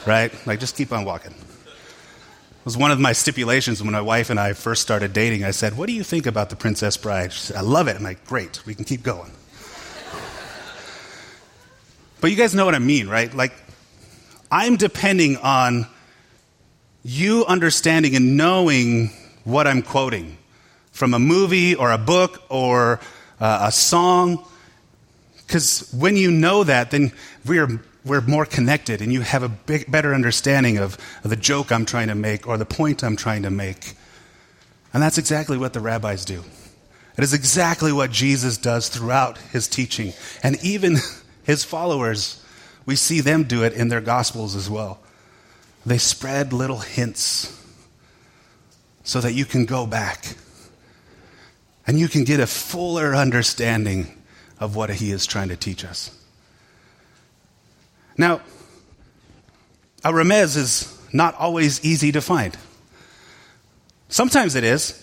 right? 0.07 0.33
Like, 0.47 0.59
just 0.59 0.75
keep 0.75 0.91
on 0.91 1.05
walking. 1.05 1.31
It 1.31 2.65
was 2.65 2.75
one 2.75 2.89
of 2.89 2.99
my 2.99 3.13
stipulations 3.13 3.83
when 3.83 3.91
my 3.91 4.01
wife 4.01 4.31
and 4.31 4.39
I 4.39 4.53
first 4.53 4.81
started 4.81 5.13
dating. 5.13 5.43
I 5.43 5.51
said, 5.51 5.77
What 5.77 5.85
do 5.85 5.93
you 5.93 6.03
think 6.03 6.25
about 6.25 6.49
The 6.49 6.55
Princess 6.55 6.97
Bride? 6.97 7.31
She 7.33 7.39
said, 7.41 7.57
I 7.57 7.61
love 7.61 7.87
it. 7.87 7.95
I'm 7.95 8.01
like, 8.01 8.25
Great, 8.25 8.65
we 8.65 8.73
can 8.73 8.83
keep 8.83 9.03
going. 9.03 9.31
But 12.21 12.31
you 12.31 12.37
guys 12.37 12.55
know 12.55 12.65
what 12.65 12.75
I 12.75 12.79
mean, 12.79 13.07
right? 13.07 13.33
Like, 13.33 13.53
I'm 14.51 14.77
depending 14.77 15.37
on 15.37 15.87
you 17.03 17.45
understanding 17.45 18.15
and 18.15 18.37
knowing 18.37 19.11
what 19.43 19.67
I'm 19.67 19.81
quoting 19.81 20.37
from 20.91 21.13
a 21.13 21.19
movie 21.19 21.75
or 21.75 21.91
a 21.91 21.97
book 21.97 22.43
or 22.49 22.99
uh, 23.39 23.59
a 23.63 23.71
song. 23.71 24.45
Because 25.37 25.93
when 25.93 26.15
you 26.15 26.31
know 26.31 26.63
that, 26.63 26.91
then 26.91 27.11
we're 27.45 27.81
we're 28.05 28.21
more 28.21 28.45
connected 28.45 29.01
and 29.01 29.11
you 29.11 29.21
have 29.21 29.43
a 29.43 29.49
big, 29.49 29.91
better 29.91 30.13
understanding 30.13 30.77
of, 30.77 30.97
of 31.23 31.31
the 31.31 31.35
joke 31.35 31.71
I'm 31.71 31.85
trying 31.85 32.07
to 32.09 32.15
make 32.15 32.47
or 32.47 32.57
the 32.57 32.65
point 32.65 33.03
I'm 33.03 33.15
trying 33.15 33.43
to 33.43 33.49
make. 33.49 33.95
And 34.93 35.01
that's 35.01 35.17
exactly 35.17 35.57
what 35.57 35.73
the 35.73 35.79
rabbis 35.79 36.23
do. 36.23 36.43
It 37.17 37.23
is 37.23 37.33
exactly 37.33 37.91
what 37.91 38.11
Jesus 38.11 38.57
does 38.57 38.89
throughout 38.89 39.37
his 39.37 39.67
teaching. 39.67 40.13
And 40.43 40.63
even 40.63 40.97
his 41.45 41.63
followers, 41.63 42.43
we 42.85 42.95
see 42.95 43.21
them 43.21 43.43
do 43.43 43.63
it 43.63 43.73
in 43.73 43.87
their 43.87 44.01
gospels 44.01 44.55
as 44.55 44.69
well. 44.69 44.99
They 45.85 45.99
spread 45.99 46.51
little 46.51 46.79
hints 46.79 47.55
so 49.03 49.21
that 49.21 49.33
you 49.33 49.45
can 49.45 49.65
go 49.65 49.85
back 49.85 50.35
and 51.87 51.99
you 51.99 52.07
can 52.07 52.23
get 52.23 52.39
a 52.39 52.47
fuller 52.47 53.15
understanding 53.15 54.21
of 54.59 54.75
what 54.75 54.89
he 54.89 55.11
is 55.11 55.25
trying 55.25 55.49
to 55.49 55.55
teach 55.55 55.85
us. 55.85 56.11
Now, 58.17 58.41
a 60.03 60.11
remez 60.11 60.57
is 60.57 60.97
not 61.13 61.35
always 61.35 61.83
easy 61.85 62.11
to 62.13 62.21
find. 62.21 62.57
Sometimes 64.09 64.55
it 64.55 64.63
is. 64.63 65.01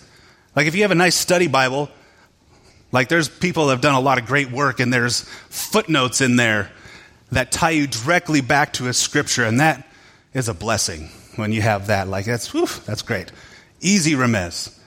Like 0.55 0.67
if 0.67 0.75
you 0.75 0.81
have 0.81 0.91
a 0.91 0.95
nice 0.95 1.15
study 1.15 1.47
Bible, 1.47 1.89
like 2.93 3.09
there's 3.09 3.27
people 3.27 3.65
that 3.65 3.73
have 3.73 3.81
done 3.81 3.95
a 3.95 3.99
lot 3.99 4.19
of 4.19 4.25
great 4.25 4.51
work 4.51 4.79
and 4.79 4.93
there's 4.93 5.21
footnotes 5.49 6.21
in 6.21 6.35
there 6.35 6.71
that 7.31 7.51
tie 7.51 7.71
you 7.71 7.87
directly 7.87 8.39
back 8.39 8.73
to 8.73 8.87
a 8.87 8.93
scripture, 8.93 9.43
and 9.43 9.59
that 9.59 9.85
is 10.33 10.47
a 10.47 10.53
blessing 10.53 11.09
when 11.35 11.51
you 11.51 11.61
have 11.61 11.87
that. 11.87 12.07
Like 12.07 12.25
that's 12.25 12.53
whew, 12.53 12.67
that's 12.85 13.01
great. 13.01 13.31
Easy 13.81 14.13
remez. 14.13 14.79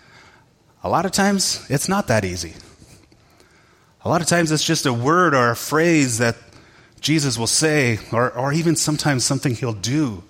A 0.84 0.88
lot 0.88 1.04
of 1.04 1.10
times 1.10 1.66
it's 1.68 1.88
not 1.88 2.06
that 2.06 2.24
easy. 2.24 2.54
A 4.04 4.08
lot 4.08 4.20
of 4.20 4.28
times 4.28 4.52
it's 4.52 4.62
just 4.62 4.86
a 4.86 4.92
word 4.92 5.34
or 5.34 5.50
a 5.50 5.56
phrase 5.56 6.18
that 6.18 6.36
Jesus 7.00 7.36
will 7.36 7.48
say, 7.48 7.98
or, 8.12 8.30
or 8.30 8.52
even 8.52 8.76
sometimes 8.76 9.24
something 9.24 9.54
he'll 9.56 9.72
do 9.72 10.22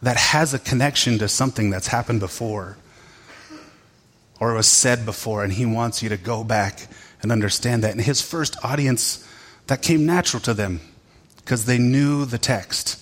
that 0.00 0.16
has 0.16 0.54
a 0.54 0.60
connection 0.60 1.18
to 1.18 1.28
something 1.28 1.70
that's 1.70 1.88
happened 1.88 2.20
before 2.20 2.76
or 4.42 4.54
was 4.54 4.66
said 4.66 5.06
before, 5.06 5.44
and 5.44 5.52
he 5.52 5.64
wants 5.64 6.02
you 6.02 6.08
to 6.08 6.16
go 6.16 6.42
back 6.42 6.88
and 7.22 7.30
understand 7.30 7.84
that. 7.84 7.92
And 7.92 8.00
his 8.00 8.20
first 8.20 8.56
audience, 8.64 9.24
that 9.68 9.82
came 9.82 10.04
natural 10.04 10.40
to 10.40 10.52
them 10.52 10.80
because 11.36 11.64
they 11.64 11.78
knew 11.78 12.24
the 12.24 12.38
text. 12.38 13.00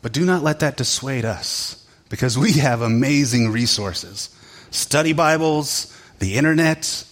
But 0.00 0.12
do 0.12 0.24
not 0.24 0.42
let 0.42 0.60
that 0.60 0.78
dissuade 0.78 1.26
us 1.26 1.86
because 2.08 2.38
we 2.38 2.52
have 2.52 2.80
amazing 2.80 3.52
resources 3.52 4.34
study 4.70 5.12
Bibles, 5.12 5.94
the 6.18 6.36
internet, 6.36 7.04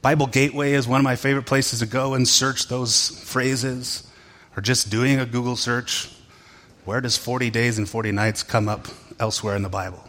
Bible 0.00 0.28
Gateway 0.28 0.74
is 0.74 0.86
one 0.86 1.00
of 1.00 1.04
my 1.04 1.16
favorite 1.16 1.46
places 1.46 1.80
to 1.80 1.86
go 1.86 2.14
and 2.14 2.28
search 2.28 2.68
those 2.68 3.20
phrases, 3.24 4.08
or 4.56 4.60
just 4.60 4.90
doing 4.90 5.18
a 5.18 5.26
Google 5.26 5.56
search. 5.56 6.14
Where 6.84 7.00
does 7.00 7.16
40 7.16 7.50
days 7.50 7.78
and 7.78 7.88
40 7.88 8.12
nights 8.12 8.44
come 8.44 8.68
up 8.68 8.86
elsewhere 9.18 9.56
in 9.56 9.62
the 9.62 9.68
Bible? 9.68 10.07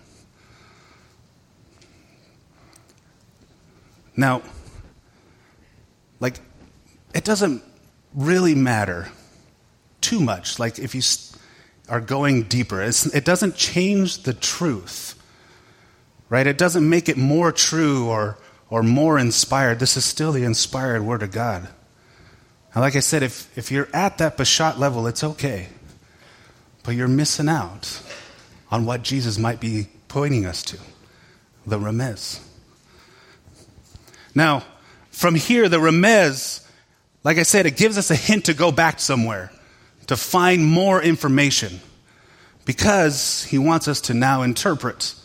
Now, 4.20 4.42
like, 6.20 6.42
it 7.16 7.24
doesn't 7.24 7.64
really 8.14 8.54
matter 8.54 9.08
too 10.02 10.20
much. 10.20 10.60
Like, 10.60 10.78
if 10.78 10.94
you 10.94 11.02
are 11.88 12.02
going 12.02 12.44
deeper, 12.44 12.82
it 12.82 13.24
doesn't 13.24 13.56
change 13.56 14.24
the 14.24 14.34
truth, 14.34 15.16
right? 16.28 16.46
It 16.46 16.58
doesn't 16.58 16.88
make 16.88 17.08
it 17.08 17.16
more 17.16 17.54
true 17.54 18.08
or 18.08 18.38
or 18.70 18.84
more 18.84 19.18
inspired, 19.18 19.80
this 19.80 19.98
is 19.98 20.06
still 20.06 20.32
the 20.32 20.44
inspired 20.44 21.02
Word 21.02 21.24
of 21.24 21.32
God. 21.32 21.68
And 22.74 22.82
like 22.82 22.96
I 22.96 23.00
said, 23.00 23.24
if, 23.24 23.58
if 23.58 23.72
you're 23.72 23.90
at 23.94 24.20
that 24.20 24.38
Peshat 24.38 24.78
level, 24.78 25.08
it's 25.08 25.24
okay. 25.24 25.70
But 26.84 26.92
you're 26.92 27.08
missing 27.08 27.50
out 27.50 28.00
on 28.70 28.86
what 28.86 29.02
Jesus 29.02 29.40
might 29.40 29.60
be 29.60 29.88
pointing 30.08 30.46
us 30.46 30.62
to 30.66 30.78
the 31.66 31.80
remez. 31.80 32.42
Now, 34.36 34.64
from 35.12 35.36
here, 35.36 35.68
the 35.68 35.78
remez, 35.78 36.66
like 37.24 37.38
I 37.38 37.44
said, 37.44 37.66
it 37.66 37.78
gives 37.78 37.98
us 37.98 38.12
a 38.12 38.16
hint 38.16 38.46
to 38.46 38.54
go 38.54 38.72
back 38.72 39.00
somewhere, 39.00 39.52
to 40.08 40.16
find 40.16 40.66
more 40.66 41.02
information, 41.02 41.80
because 42.66 43.44
he 43.46 43.58
wants 43.58 43.88
us 43.88 44.02
to 44.02 44.14
now 44.14 44.44
interpret 44.44 45.16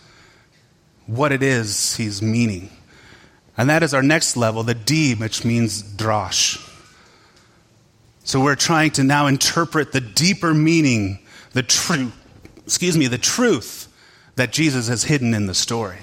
what 1.06 1.32
it 1.32 1.42
is 1.42 1.96
he's 1.96 2.23
meaning. 2.23 2.70
And 3.56 3.70
that 3.70 3.82
is 3.82 3.94
our 3.94 4.02
next 4.02 4.37
level, 4.37 4.62
the 4.62 4.75
D, 4.75 5.14
which 5.14 5.44
means 5.44 5.82
drash. 5.82 6.70
So 8.25 8.40
we're 8.40 8.56
trying 8.56 8.90
to 8.92 9.04
now 9.04 9.26
interpret 9.26 9.92
the 9.92 10.00
deeper 10.00 10.54
meaning, 10.54 11.18
the 11.52 11.62
truth, 11.62 12.12
excuse 12.64 12.96
me, 12.96 13.06
the 13.06 13.18
truth 13.18 13.87
that 14.37 14.50
Jesus 14.50 14.88
has 14.88 15.04
hidden 15.04 15.34
in 15.34 15.46
the 15.46 15.54
story. 15.54 15.99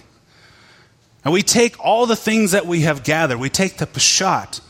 And 1.24 1.34
we 1.34 1.44
take 1.44 1.84
all 1.84 2.06
the 2.06 2.16
things 2.16 2.52
that 2.52 2.66
we 2.66 2.82
have 2.82 3.04
gathered, 3.04 3.40
we 3.40 3.50
take 3.50 3.78
the 3.78 3.86
Peshat, 3.86 4.62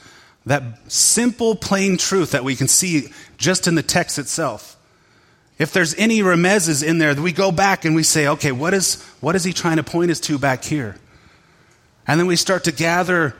that 0.46 0.92
simple, 0.92 1.56
plain 1.56 1.98
truth 1.98 2.32
that 2.32 2.44
we 2.44 2.56
can 2.56 2.68
see 2.68 3.08
just 3.38 3.68
in 3.68 3.76
the 3.76 3.84
text 3.84 4.20
itself. 4.20 4.78
If 5.58 5.72
there's 5.72 5.94
any 5.96 6.22
remezes 6.22 6.84
in 6.84 6.98
there, 6.98 7.14
we 7.14 7.32
go 7.32 7.52
back 7.52 7.86
and 7.86 7.96
we 7.96 8.04
say, 8.04 8.28
okay, 8.28 8.52
what 8.52 8.74
is, 8.74 9.02
what 9.22 9.36
is 9.36 9.44
he 9.44 9.54
trying 9.54 9.78
to 9.78 9.84
point 9.84 10.10
us 10.10 10.20
to 10.22 10.40
back 10.40 10.64
here? 10.64 10.98
And 12.08 12.20
then 12.20 12.28
we 12.28 12.36
start 12.36 12.64
to 12.64 12.72
gather 12.72 13.36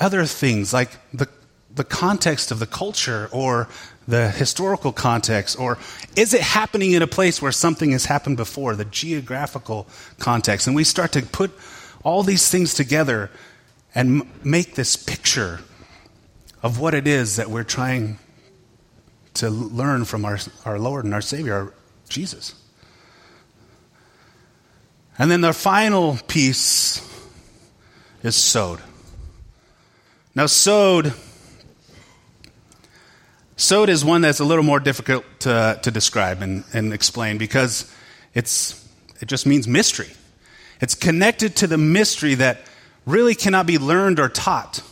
other 0.00 0.26
things 0.26 0.72
like 0.72 0.90
the, 1.14 1.28
the 1.72 1.84
context 1.84 2.50
of 2.50 2.58
the 2.58 2.66
culture 2.66 3.28
or 3.30 3.68
the 4.08 4.30
historical 4.30 4.92
context, 4.92 5.56
or 5.58 5.78
is 6.16 6.34
it 6.34 6.40
happening 6.40 6.90
in 6.90 7.02
a 7.02 7.06
place 7.06 7.40
where 7.40 7.52
something 7.52 7.92
has 7.92 8.06
happened 8.06 8.36
before, 8.36 8.74
the 8.74 8.84
geographical 8.84 9.86
context? 10.18 10.66
And 10.66 10.74
we 10.74 10.82
start 10.82 11.12
to 11.12 11.22
put 11.22 11.52
all 12.04 12.22
these 12.22 12.50
things 12.50 12.74
together 12.74 13.30
and 13.94 14.22
make 14.44 14.74
this 14.74 14.96
picture 14.96 15.60
of 16.62 16.78
what 16.78 16.94
it 16.94 17.06
is 17.06 17.36
that 17.36 17.50
we're 17.50 17.64
trying 17.64 18.18
to 19.34 19.50
learn 19.50 20.04
from 20.04 20.24
our, 20.24 20.38
our 20.64 20.78
Lord 20.78 21.04
and 21.04 21.14
our 21.14 21.20
Savior, 21.20 21.54
our 21.54 21.74
Jesus. 22.08 22.54
And 25.18 25.30
then 25.30 25.40
the 25.40 25.52
final 25.52 26.18
piece 26.28 27.06
is 28.22 28.36
sod. 28.36 28.80
Now, 30.34 30.46
sod, 30.46 31.12
sod 33.56 33.88
is 33.88 34.04
one 34.04 34.22
that's 34.22 34.40
a 34.40 34.44
little 34.44 34.64
more 34.64 34.80
difficult 34.80 35.24
to, 35.40 35.78
to 35.82 35.90
describe 35.90 36.40
and, 36.40 36.64
and 36.72 36.92
explain 36.92 37.38
because 37.38 37.92
it's, 38.34 38.88
it 39.20 39.26
just 39.26 39.46
means 39.46 39.68
mystery. 39.68 40.10
It's 40.82 40.96
connected 40.96 41.54
to 41.56 41.68
the 41.68 41.78
mystery 41.78 42.34
that 42.34 42.58
really 43.06 43.36
cannot 43.36 43.66
be 43.66 43.78
learned 43.78 44.18
or 44.18 44.28
taught. 44.28 44.82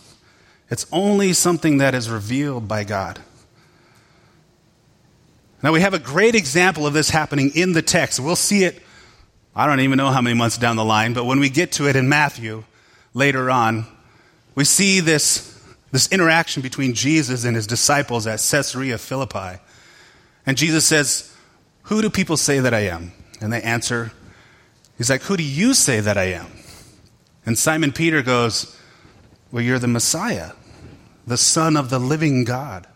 It's 0.70 0.86
only 0.92 1.32
something 1.32 1.78
that 1.78 1.96
is 1.96 2.08
revealed 2.08 2.68
by 2.68 2.84
God. 2.84 3.18
Now, 5.64 5.72
we 5.72 5.80
have 5.80 5.92
a 5.92 5.98
great 5.98 6.36
example 6.36 6.86
of 6.86 6.94
this 6.94 7.10
happening 7.10 7.50
in 7.56 7.72
the 7.72 7.82
text. 7.82 8.20
We'll 8.20 8.36
see 8.36 8.62
it, 8.62 8.80
I 9.54 9.66
don't 9.66 9.80
even 9.80 9.98
know 9.98 10.10
how 10.10 10.22
many 10.22 10.34
months 10.34 10.56
down 10.56 10.76
the 10.76 10.84
line, 10.84 11.12
but 11.12 11.24
when 11.24 11.40
we 11.40 11.50
get 11.50 11.72
to 11.72 11.88
it 11.88 11.96
in 11.96 12.08
Matthew 12.08 12.62
later 13.12 13.50
on, 13.50 13.84
we 14.54 14.64
see 14.64 15.00
this, 15.00 15.60
this 15.90 16.10
interaction 16.12 16.62
between 16.62 16.94
Jesus 16.94 17.44
and 17.44 17.56
his 17.56 17.66
disciples 17.66 18.28
at 18.28 18.38
Caesarea 18.38 18.96
Philippi. 18.96 19.60
And 20.46 20.56
Jesus 20.56 20.86
says, 20.86 21.36
Who 21.84 22.00
do 22.00 22.10
people 22.10 22.36
say 22.36 22.60
that 22.60 22.72
I 22.72 22.86
am? 22.86 23.12
And 23.40 23.52
they 23.52 23.60
answer, 23.60 24.12
He's 25.00 25.08
like, 25.08 25.22
Who 25.22 25.38
do 25.38 25.42
you 25.42 25.72
say 25.72 26.00
that 26.00 26.18
I 26.18 26.24
am? 26.24 26.52
And 27.46 27.56
Simon 27.56 27.90
Peter 27.90 28.20
goes, 28.20 28.76
Well, 29.50 29.62
you're 29.64 29.78
the 29.78 29.88
Messiah, 29.88 30.50
the 31.26 31.38
Son 31.38 31.74
of 31.74 31.88
the 31.88 31.98
living 31.98 32.44
God. 32.44 32.86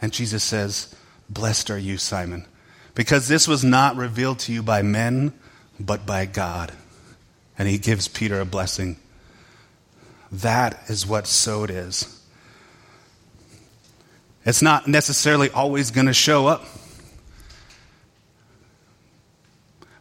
And 0.00 0.12
Jesus 0.12 0.44
says, 0.44 0.94
Blessed 1.28 1.72
are 1.72 1.78
you, 1.78 1.98
Simon, 1.98 2.46
because 2.94 3.26
this 3.26 3.48
was 3.48 3.64
not 3.64 3.96
revealed 3.96 4.38
to 4.40 4.52
you 4.52 4.62
by 4.62 4.80
men, 4.80 5.32
but 5.80 6.06
by 6.06 6.24
God. 6.24 6.70
And 7.58 7.66
he 7.66 7.76
gives 7.76 8.06
Peter 8.06 8.40
a 8.40 8.44
blessing. 8.44 8.98
That 10.30 10.84
is 10.88 11.04
what 11.04 11.26
sod 11.26 11.68
is. 11.68 12.22
It's 14.44 14.62
not 14.62 14.86
necessarily 14.86 15.50
always 15.50 15.90
going 15.90 16.06
to 16.06 16.14
show 16.14 16.46
up. 16.46 16.64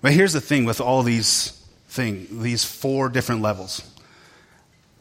But 0.06 0.14
here's 0.14 0.34
the 0.34 0.40
thing 0.40 0.66
with 0.66 0.82
all 0.82 1.02
these 1.02 1.50
things, 1.88 2.28
these 2.30 2.64
four 2.64 3.10
different 3.10 3.42
levels. 3.42 3.82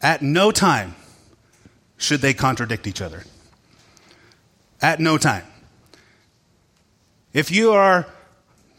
At 0.00 0.22
no 0.22 0.50
time 0.50 0.94
should 1.98 2.22
they 2.22 2.32
contradict 2.32 2.86
each 2.86 3.02
other. 3.02 3.22
At 4.80 5.00
no 5.00 5.18
time. 5.18 5.44
If 7.34 7.50
you 7.50 7.72
are 7.72 8.06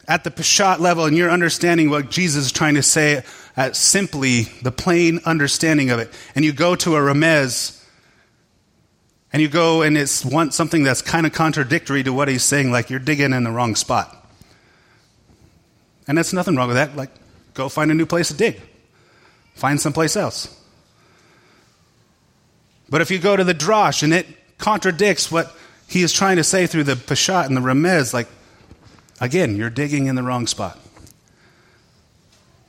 at 0.08 0.24
the 0.24 0.32
Peshat 0.32 0.80
level 0.80 1.06
and 1.06 1.16
you're 1.16 1.30
understanding 1.30 1.92
what 1.92 2.10
Jesus 2.10 2.48
is 2.48 2.52
trying 2.52 2.74
to 2.74 2.82
say 2.82 3.22
at 3.56 3.76
simply 3.76 4.46
the 4.64 4.72
plain 4.72 5.20
understanding 5.26 5.92
of 5.92 6.00
it, 6.00 6.12
and 6.34 6.44
you 6.44 6.54
go 6.54 6.76
to 6.76 6.96
a 6.96 7.00
Remez 7.02 7.86
and 9.32 9.44
you 9.44 9.48
go 9.48 9.84
and 9.84 9.96
it's 9.96 10.26
one, 10.26 10.50
something 10.50 10.82
that's 10.82 11.04
kind 11.04 11.28
of 11.28 11.34
contradictory 11.34 12.02
to 12.02 12.12
what 12.12 12.28
he's 12.30 12.42
saying, 12.42 12.72
like 12.72 12.90
you're 12.90 12.98
digging 12.98 13.32
in 13.32 13.44
the 13.44 13.52
wrong 13.52 13.76
spot. 13.76 14.25
And 16.08 16.18
that's 16.18 16.34
nothing 16.34 16.56
wrong 16.56 16.68
with 16.68 16.78
that. 16.78 16.96
Like, 16.96 17.10
go 17.54 17.70
find 17.70 17.92
a 17.92 17.94
new 17.94 18.06
place 18.06 18.28
to 18.30 18.34
dig, 18.34 18.62
find 19.56 19.80
someplace 19.80 20.16
else. 20.16 20.56
But 22.90 23.02
if 23.02 23.10
you 23.10 23.18
go 23.18 23.36
to 23.36 23.44
the 23.44 23.56
Drosh 23.56 24.04
and 24.04 24.14
it 24.14 24.28
contradicts 24.58 25.32
what 25.32 25.56
he 25.88 26.04
is 26.04 26.14
trying 26.14 26.38
to 26.38 26.44
say 26.44 26.68
through 26.68 26.84
the 26.84 26.94
Peshat 26.94 27.48
and 27.48 27.58
the 27.58 27.62
Remez, 27.62 28.14
like, 28.14 28.28
again, 29.20 29.56
you're 29.56 29.70
digging 29.70 30.08
in 30.08 30.16
the 30.16 30.24
wrong 30.24 30.48
spot. 30.48 30.80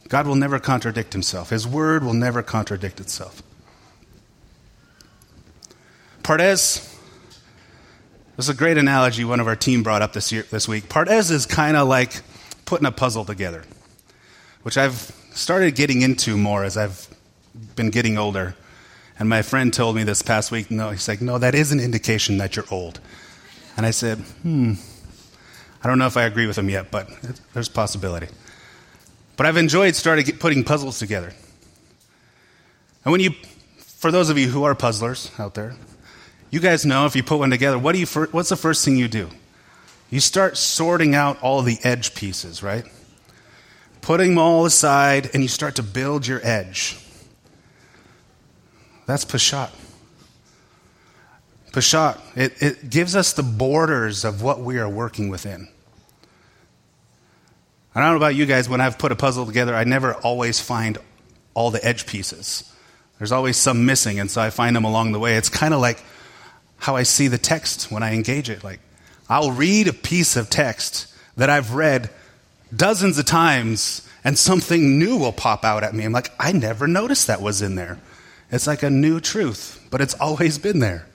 God 0.09 0.27
will 0.27 0.37
never 0.37 0.59
contradict 0.59 1.13
himself. 1.13 1.51
His 1.51 1.67
word 1.67 2.05
will 2.05 2.15
never 2.15 2.43
contradict 2.43 3.01
itself. 3.01 3.43
Pardes, 6.23 6.93
this 8.37 8.47
is 8.47 8.49
a 8.49 8.55
great 8.55 8.79
analogy 8.79 9.25
one 9.25 9.41
of 9.41 9.47
our 9.47 9.57
team 9.57 9.83
brought 9.83 10.03
up 10.03 10.13
this, 10.13 10.33
year, 10.33 10.45
this 10.51 10.69
week. 10.69 10.89
Pardes 10.89 11.31
is 11.31 11.47
kind 11.47 11.77
of 11.77 11.89
like 11.89 12.23
putting 12.67 12.87
a 12.87 12.93
puzzle 12.93 13.25
together, 13.25 13.65
which 14.63 14.77
I've 14.77 15.13
started 15.33 15.75
getting 15.75 16.03
into 16.03 16.37
more 16.37 16.65
as 16.65 16.77
I've 16.77 17.09
been 17.75 17.91
getting 17.91 18.19
older. 18.19 18.55
And 19.19 19.29
my 19.29 19.41
friend 19.41 19.73
told 19.73 19.97
me 19.97 20.03
this 20.03 20.21
past 20.21 20.51
week, 20.51 20.71
no, 20.71 20.91
he's 20.91 21.09
like, 21.09 21.23
no, 21.23 21.39
that 21.39 21.55
is 21.55 21.73
an 21.73 21.81
indication 21.81 22.37
that 22.39 22.57
you're 22.57 22.67
old. 22.71 23.01
And 23.77 23.87
I 23.87 23.91
said, 23.91 24.19
hmm, 24.19 24.75
I 25.83 25.89
don't 25.89 25.99
know 25.99 26.07
if 26.07 26.17
I 26.17 26.25
agree 26.25 26.47
with 26.47 26.59
him 26.59 26.69
yet, 26.69 26.91
but 26.91 27.09
there's 27.55 27.69
possibility. 27.69 28.29
But 29.37 29.47
I've 29.47 29.57
enjoyed 29.57 29.95
starting 29.95 30.37
putting 30.37 30.65
puzzles 30.65 30.99
together. 30.99 31.33
And 33.05 33.13
when 33.13 33.21
you, 33.21 33.31
for 33.79 34.11
those 34.11 34.31
of 34.31 34.39
you 34.39 34.49
who 34.49 34.65
are 34.65 34.75
puzzlers 34.75 35.31
out 35.39 35.55
there, 35.55 35.77
you 36.51 36.61
guys 36.61 36.85
know 36.85 37.07
if 37.07 37.15
you 37.15 37.23
put 37.23 37.39
one 37.39 37.51
together, 37.51 37.79
what 37.79 37.93
do 37.93 37.99
you, 37.99 38.07
what's 38.07 38.49
the 38.49 38.57
first 38.57 38.85
thing 38.85 38.97
you 38.97 39.09
do? 39.09 39.31
You 40.11 40.21
start 40.21 40.57
sorting 40.57 41.15
out 41.15 41.43
all 41.43 41.63
the 41.63 41.79
edge 41.83 42.15
pieces, 42.15 42.63
right? 42.63 42.85
Putting 44.01 44.31
them 44.31 44.39
all 44.39 44.65
aside, 44.65 45.31
and 45.35 45.43
you 45.43 45.49
start 45.49 45.77
to 45.77 45.83
build 45.83 46.27
your 46.27 46.41
edge. 46.45 46.99
That's 49.07 49.25
Peshat. 49.25 49.71
Peshat, 51.73 52.21
it, 52.37 52.63
it 52.63 52.91
gives 52.91 53.15
us 53.15 53.33
the 53.33 53.43
borders 53.43 54.25
of 54.25 54.43
what 54.43 54.61
we 54.61 54.79
are 54.79 54.89
working 54.89 55.29
within. 55.29 55.69
I 57.95 58.01
don't 58.01 58.11
know 58.11 58.17
about 58.17 58.35
you 58.35 58.47
guys, 58.47 58.69
when 58.69 58.81
I've 58.81 58.99
put 58.99 59.11
a 59.11 59.17
puzzle 59.17 59.47
together, 59.47 59.75
I 59.75 59.85
never 59.85 60.15
always 60.15 60.61
find 60.61 60.99
all 61.55 61.71
the 61.71 61.85
edge 61.85 62.07
pieces. 62.07 62.73
There's 63.19 63.33
always 63.33 63.57
some 63.57 63.87
missing, 63.87 64.21
and 64.21 64.31
so 64.31 64.41
I 64.41 64.51
find 64.51 64.77
them 64.77 64.85
along 64.85 65.13
the 65.13 65.19
way. 65.19 65.37
It's 65.37 65.49
kind 65.49 65.73
of 65.73 65.81
like 65.81 66.03
how 66.77 66.95
I 66.97 67.03
see 67.03 67.29
the 67.29 67.39
text 67.39 67.91
when 67.91 68.03
I 68.03 68.15
engage 68.15 68.51
it. 68.51 68.63
Like, 68.63 68.81
I'll 69.29 69.51
read 69.51 69.89
a 69.89 69.93
piece 69.93 70.37
of 70.37 70.51
text 70.51 71.13
that 71.37 71.51
I've 71.51 71.75
read 71.75 72.11
dozens 72.75 73.19
of 73.19 73.27
times, 73.27 74.07
and 74.25 74.39
something 74.39 74.99
new 74.99 75.17
will 75.17 75.33
pop 75.33 75.65
out 75.65 75.85
at 75.85 75.95
me. 75.95 76.05
I'm 76.05 76.13
like, 76.13 76.31
I 76.39 76.53
never 76.53 76.87
noticed 76.87 77.27
that 77.27 77.41
was 77.41 77.63
in 77.63 77.75
there. 77.75 77.99
It's 78.51 78.67
like 78.67 78.83
a 78.83 78.91
new 78.91 79.21
truth, 79.21 79.87
but 79.91 80.01
it's 80.01 80.15
always 80.15 80.59
been 80.59 80.79
there. 80.79 81.07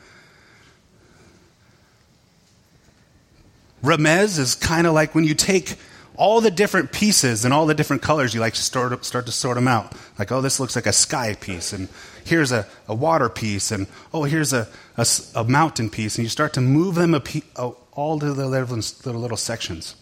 Remez 3.84 4.38
is 4.38 4.56
kind 4.56 4.86
of 4.86 4.94
like 4.94 5.16
when 5.16 5.24
you 5.24 5.34
take 5.34 5.76
all 6.16 6.40
the 6.40 6.52
different 6.52 6.92
pieces 6.92 7.46
and 7.46 7.54
all 7.54 7.66
the 7.66 7.74
different 7.74 8.02
colors, 8.02 8.34
you 8.34 8.40
like 8.40 8.54
to 8.54 8.62
start, 8.62 9.04
start 9.06 9.26
to 9.26 9.32
sort 9.32 9.56
them 9.56 9.68
out. 9.68 9.94
Like, 10.20 10.32
oh, 10.32 10.42
this 10.42 10.60
looks 10.60 10.76
like 10.76 10.86
a 10.86 10.94
sky 10.94 11.36
piece, 11.40 11.74
and 11.74 11.88
here's 12.24 12.52
a, 12.52 12.68
a 12.88 12.94
water 12.94 13.28
piece, 13.30 13.72
and 13.72 13.88
oh, 14.14 14.24
here's 14.24 14.54
a, 14.54 14.68
a, 14.98 15.08
a 15.36 15.44
mountain 15.46 15.90
piece, 15.90 16.18
and 16.18 16.24
you 16.24 16.30
start 16.30 16.54
to 16.54 16.62
move 16.62 16.96
them 16.96 17.20
pe- 17.22 17.42
oh, 17.56 17.78
all 17.94 18.20
to 18.20 18.34
the 18.34 18.48
little, 18.48 18.78
little, 19.06 19.38
sections. 19.38 19.96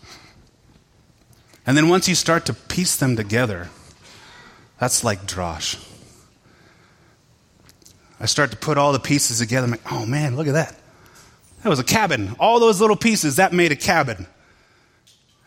And 1.66 1.78
then 1.78 1.90
once 1.90 2.08
you 2.08 2.16
start 2.16 2.46
to 2.46 2.54
piece 2.54 2.96
them 2.96 3.16
together, 3.16 3.70
that's 4.80 5.04
like 5.04 5.26
drosh. 5.26 5.86
I 8.20 8.26
start 8.26 8.52
to 8.52 8.58
put 8.58 8.78
all 8.78 8.92
the 8.92 9.00
pieces 9.00 9.40
together. 9.40 9.66
I'm 9.66 9.72
like, 9.72 9.92
oh 9.92 10.06
man, 10.06 10.36
look 10.36 10.48
at 10.48 10.54
that. 10.54 10.76
That 11.64 11.70
was 11.70 11.80
a 11.80 11.84
cabin. 11.84 12.36
All 12.40 12.60
those 12.60 12.80
little 12.80 12.96
pieces, 12.96 13.38
that 13.38 13.54
made 13.54 13.72
a 13.72 13.76
cabin. 13.76 14.28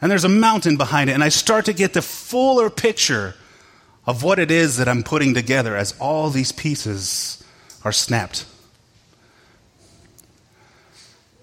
And 0.01 0.11
there's 0.11 0.25
a 0.25 0.29
mountain 0.29 0.77
behind 0.77 1.11
it. 1.11 1.13
And 1.13 1.23
I 1.23 1.29
start 1.29 1.67
to 1.67 1.73
get 1.73 1.93
the 1.93 2.03
fuller 2.03 2.71
picture 2.71 3.35
of 4.07 4.23
what 4.23 4.39
it 4.39 4.51
is 4.51 4.79
that 4.79 4.89
I'm 4.89 5.03
putting 5.03 5.33
together 5.35 5.77
as 5.77 5.95
all 6.01 6.29
these 6.29 6.51
pieces 6.51 7.43
are 7.85 7.93
snapped. 7.93 8.47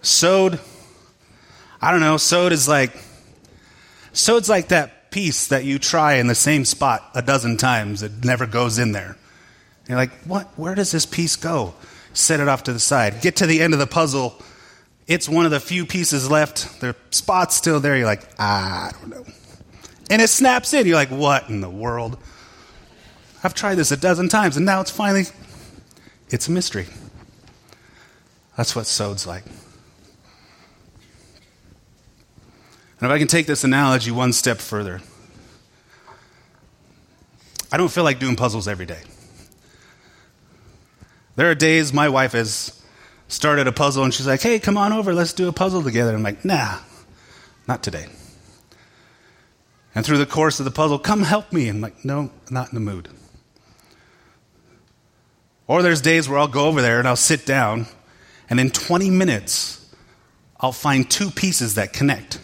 Sod, 0.02 0.60
I 1.82 1.92
don't 1.92 2.02
know, 2.02 2.18
sod 2.18 2.52
is 2.52 2.68
like, 2.68 2.92
sod's 4.12 4.50
like 4.50 4.70
that 4.70 5.12
piece 5.12 5.48
that 5.48 5.64
you 5.64 5.80
try 5.80 6.16
in 6.16 6.28
the 6.28 6.36
same 6.36 6.66
spot 6.66 7.10
a 7.16 7.22
dozen 7.22 7.58
times. 7.58 8.04
It 8.04 8.24
never 8.24 8.46
goes 8.46 8.78
in 8.80 8.92
there. 8.92 9.18
You're 9.88 9.98
like, 9.98 10.12
what? 10.24 10.48
Where 10.58 10.76
does 10.76 10.92
this 10.92 11.06
piece 11.06 11.36
go? 11.36 11.74
Set 12.14 12.40
it 12.40 12.48
off 12.48 12.64
to 12.64 12.74
the 12.74 12.80
side. 12.80 13.22
Get 13.22 13.38
to 13.38 13.48
the 13.48 13.62
end 13.62 13.74
of 13.74 13.80
the 13.80 13.88
puzzle. 13.88 14.40
It's 15.08 15.28
one 15.28 15.46
of 15.46 15.52
the 15.52 15.60
few 15.60 15.86
pieces 15.86 16.30
left. 16.30 16.82
The 16.82 16.96
spot's 17.10 17.56
still 17.56 17.80
there. 17.80 17.98
You're 17.98 18.06
like, 18.06 18.28
I 18.40 18.92
don't 19.00 19.10
know. 19.10 19.26
And 20.12 20.22
it 20.22 20.28
snaps 20.28 20.74
in. 20.74 20.86
You're 20.86 20.96
like, 20.96 21.10
what 21.10 21.50
in 21.50 21.62
the 21.62 21.70
world? 21.70 22.18
I've 23.44 23.54
tried 23.54 23.76
this 23.76 23.92
a 23.92 23.98
dozen 23.98 24.28
times, 24.28 24.58
and 24.58 24.66
now 24.66 24.82
it's 24.82 24.92
finally, 24.92 25.24
it's 26.30 26.48
a 26.48 26.52
mystery. 26.52 26.88
That's 28.58 28.76
what 28.76 28.86
sod's 28.86 29.26
like. 29.26 29.46
And 33.00 33.10
if 33.10 33.16
I 33.16 33.18
can 33.18 33.28
take 33.28 33.48
this 33.48 33.64
analogy 33.64 34.12
one 34.12 34.34
step 34.34 34.58
further, 34.58 35.02
I 37.72 37.78
don't 37.78 37.92
feel 37.92 38.04
like 38.04 38.20
doing 38.20 38.36
puzzles 38.36 38.68
every 38.68 38.86
day. 38.86 39.02
There 41.36 41.50
are 41.50 41.56
days 41.56 41.94
my 41.94 42.10
wife 42.10 42.34
has 42.34 42.82
started 43.30 43.68
a 43.68 43.72
puzzle 43.72 44.04
and 44.04 44.14
she's 44.14 44.28
like, 44.28 44.42
hey, 44.42 44.60
come 44.60 44.78
on 44.78 44.92
over, 44.92 45.14
let's 45.14 45.32
do 45.32 45.48
a 45.48 45.54
puzzle 45.54 45.82
together. 45.82 46.14
I'm 46.14 46.24
like, 46.24 46.44
nah, 46.44 46.80
not 47.68 47.84
today. 47.84 48.08
And 49.96 50.06
through 50.06 50.18
the 50.18 50.26
course 50.26 50.60
of 50.60 50.66
the 50.66 50.72
puzzle, 50.72 51.00
come 51.00 51.24
help 51.24 51.54
me. 51.54 51.70
I'm 51.70 51.80
like, 51.80 52.04
no, 52.04 52.32
not 52.50 52.70
in 52.70 52.74
the 52.76 52.82
mood. 52.82 53.08
Or 55.68 55.82
there's 55.82 56.02
days 56.02 56.28
where 56.28 56.40
I'll 56.40 56.48
go 56.48 56.66
over 56.66 56.82
there 56.82 57.00
and 57.00 57.08
I'll 57.08 57.16
sit 57.16 57.46
down, 57.46 57.86
and 58.50 58.60
in 58.60 58.72
20 58.72 59.12
minutes, 59.12 59.94
I'll 60.60 60.72
find 60.72 61.10
two 61.10 61.30
pieces 61.30 61.76
that 61.76 61.94
connect. 61.94 62.40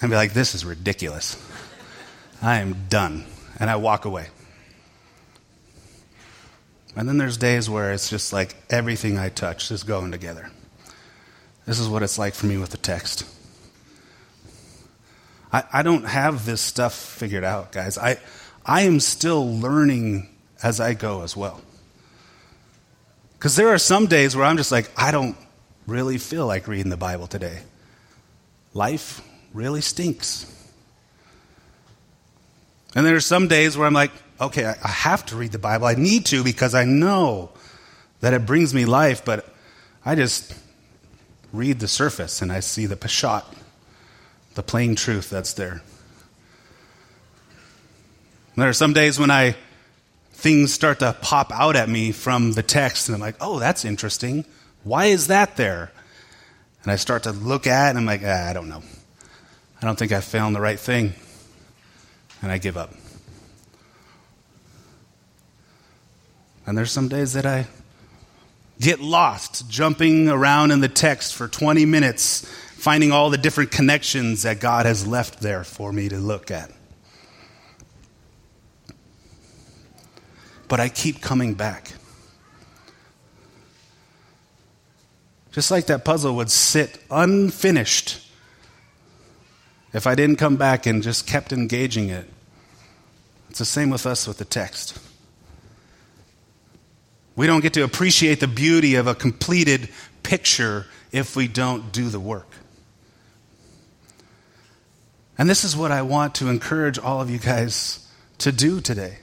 And 0.00 0.10
be 0.10 0.16
like, 0.16 0.32
this 0.32 0.54
is 0.54 0.64
ridiculous. 0.64 1.36
I 2.42 2.60
am 2.60 2.86
done. 2.88 3.24
And 3.58 3.70
I 3.70 3.76
walk 3.76 4.04
away. 4.04 4.26
And 6.96 7.08
then 7.08 7.18
there's 7.18 7.36
days 7.36 7.68
where 7.68 7.92
it's 7.92 8.08
just 8.08 8.32
like 8.32 8.54
everything 8.70 9.18
I 9.18 9.28
touch 9.28 9.70
is 9.70 9.82
going 9.82 10.12
together. 10.12 10.50
This 11.66 11.78
is 11.78 11.88
what 11.88 12.02
it's 12.02 12.18
like 12.18 12.34
for 12.34 12.46
me 12.46 12.56
with 12.56 12.70
the 12.70 12.76
text. 12.76 13.24
I, 15.52 15.64
I 15.72 15.82
don't 15.82 16.04
have 16.04 16.46
this 16.46 16.60
stuff 16.60 16.94
figured 16.94 17.44
out, 17.44 17.72
guys. 17.72 17.96
I, 17.96 18.18
I 18.64 18.82
am 18.82 19.00
still 19.00 19.58
learning 19.58 20.28
as 20.62 20.80
I 20.80 20.94
go 20.94 21.22
as 21.22 21.36
well. 21.36 21.62
Because 23.34 23.56
there 23.56 23.68
are 23.68 23.78
some 23.78 24.06
days 24.06 24.34
where 24.34 24.44
I'm 24.44 24.56
just 24.56 24.72
like, 24.72 24.90
I 24.96 25.10
don't 25.10 25.36
really 25.86 26.18
feel 26.18 26.46
like 26.46 26.66
reading 26.66 26.90
the 26.90 26.96
Bible 26.96 27.26
today. 27.26 27.60
Life 28.72 29.20
really 29.54 29.80
stinks. 29.80 30.50
And 32.94 33.06
there 33.06 33.16
are 33.16 33.20
some 33.20 33.48
days 33.48 33.76
where 33.76 33.86
I'm 33.86 33.94
like, 33.94 34.12
okay, 34.40 34.66
I 34.66 34.88
have 34.88 35.24
to 35.26 35.36
read 35.36 35.52
the 35.52 35.58
Bible. 35.58 35.86
I 35.86 35.94
need 35.94 36.26
to 36.26 36.44
because 36.44 36.74
I 36.74 36.84
know 36.84 37.50
that 38.20 38.34
it 38.34 38.44
brings 38.44 38.74
me 38.74 38.84
life, 38.84 39.24
but 39.24 39.48
I 40.04 40.14
just 40.14 40.54
read 41.52 41.80
the 41.80 41.88
surface 41.88 42.42
and 42.42 42.52
I 42.52 42.60
see 42.60 42.86
the 42.86 42.96
peshat, 42.96 43.44
the 44.54 44.62
plain 44.62 44.96
truth 44.96 45.30
that's 45.30 45.54
there. 45.54 45.82
There 48.56 48.68
are 48.68 48.74
some 48.74 48.92
days 48.92 49.18
when 49.18 49.30
I 49.30 49.56
things 50.32 50.72
start 50.72 50.98
to 51.00 51.16
pop 51.20 51.50
out 51.52 51.74
at 51.74 51.88
me 51.88 52.12
from 52.12 52.52
the 52.52 52.62
text 52.62 53.08
and 53.08 53.14
I'm 53.14 53.20
like, 53.20 53.36
"Oh, 53.40 53.58
that's 53.58 53.84
interesting. 53.84 54.44
Why 54.84 55.06
is 55.06 55.28
that 55.28 55.56
there?" 55.56 55.90
And 56.82 56.92
I 56.92 56.96
start 56.96 57.24
to 57.24 57.32
look 57.32 57.66
at 57.66 57.86
it 57.86 57.90
and 57.90 57.98
I'm 57.98 58.06
like, 58.06 58.22
ah, 58.24 58.48
"I 58.48 58.52
don't 58.52 58.68
know. 58.68 58.82
I 59.84 59.86
don't 59.86 59.98
think 59.98 60.12
I 60.12 60.22
found 60.22 60.56
the 60.56 60.62
right 60.62 60.80
thing." 60.80 61.12
And 62.40 62.50
I 62.50 62.56
give 62.56 62.78
up. 62.78 62.94
And 66.64 66.78
there's 66.78 66.90
some 66.90 67.08
days 67.08 67.34
that 67.34 67.44
I 67.44 67.66
get 68.80 69.02
lost 69.02 69.68
jumping 69.68 70.30
around 70.30 70.70
in 70.70 70.80
the 70.80 70.88
text 70.88 71.34
for 71.34 71.48
20 71.48 71.84
minutes, 71.84 72.46
finding 72.78 73.12
all 73.12 73.28
the 73.28 73.36
different 73.36 73.72
connections 73.72 74.44
that 74.44 74.58
God 74.58 74.86
has 74.86 75.06
left 75.06 75.40
there 75.40 75.64
for 75.64 75.92
me 75.92 76.08
to 76.08 76.16
look 76.16 76.50
at. 76.50 76.72
But 80.66 80.80
I 80.80 80.88
keep 80.88 81.20
coming 81.20 81.52
back. 81.52 81.92
Just 85.52 85.70
like 85.70 85.88
that 85.88 86.06
puzzle 86.06 86.36
would 86.36 86.50
sit 86.50 86.98
unfinished 87.10 88.23
if 89.94 90.06
I 90.06 90.14
didn't 90.14 90.36
come 90.36 90.56
back 90.56 90.84
and 90.84 91.02
just 91.02 91.26
kept 91.26 91.52
engaging 91.52 92.10
it. 92.10 92.28
It's 93.48 93.60
the 93.60 93.64
same 93.64 93.90
with 93.90 94.04
us 94.04 94.26
with 94.26 94.38
the 94.38 94.44
text. 94.44 94.98
We 97.36 97.46
don't 97.46 97.60
get 97.60 97.72
to 97.74 97.84
appreciate 97.84 98.40
the 98.40 98.48
beauty 98.48 98.96
of 98.96 99.06
a 99.06 99.14
completed 99.14 99.88
picture 100.22 100.86
if 101.12 101.36
we 101.36 101.48
don't 101.48 101.92
do 101.92 102.08
the 102.08 102.20
work. 102.20 102.48
And 105.38 105.48
this 105.48 105.64
is 105.64 105.76
what 105.76 105.92
I 105.92 106.02
want 106.02 106.34
to 106.36 106.48
encourage 106.48 106.98
all 106.98 107.20
of 107.20 107.30
you 107.30 107.38
guys 107.38 108.06
to 108.38 108.52
do 108.52 108.80
today 108.80 109.18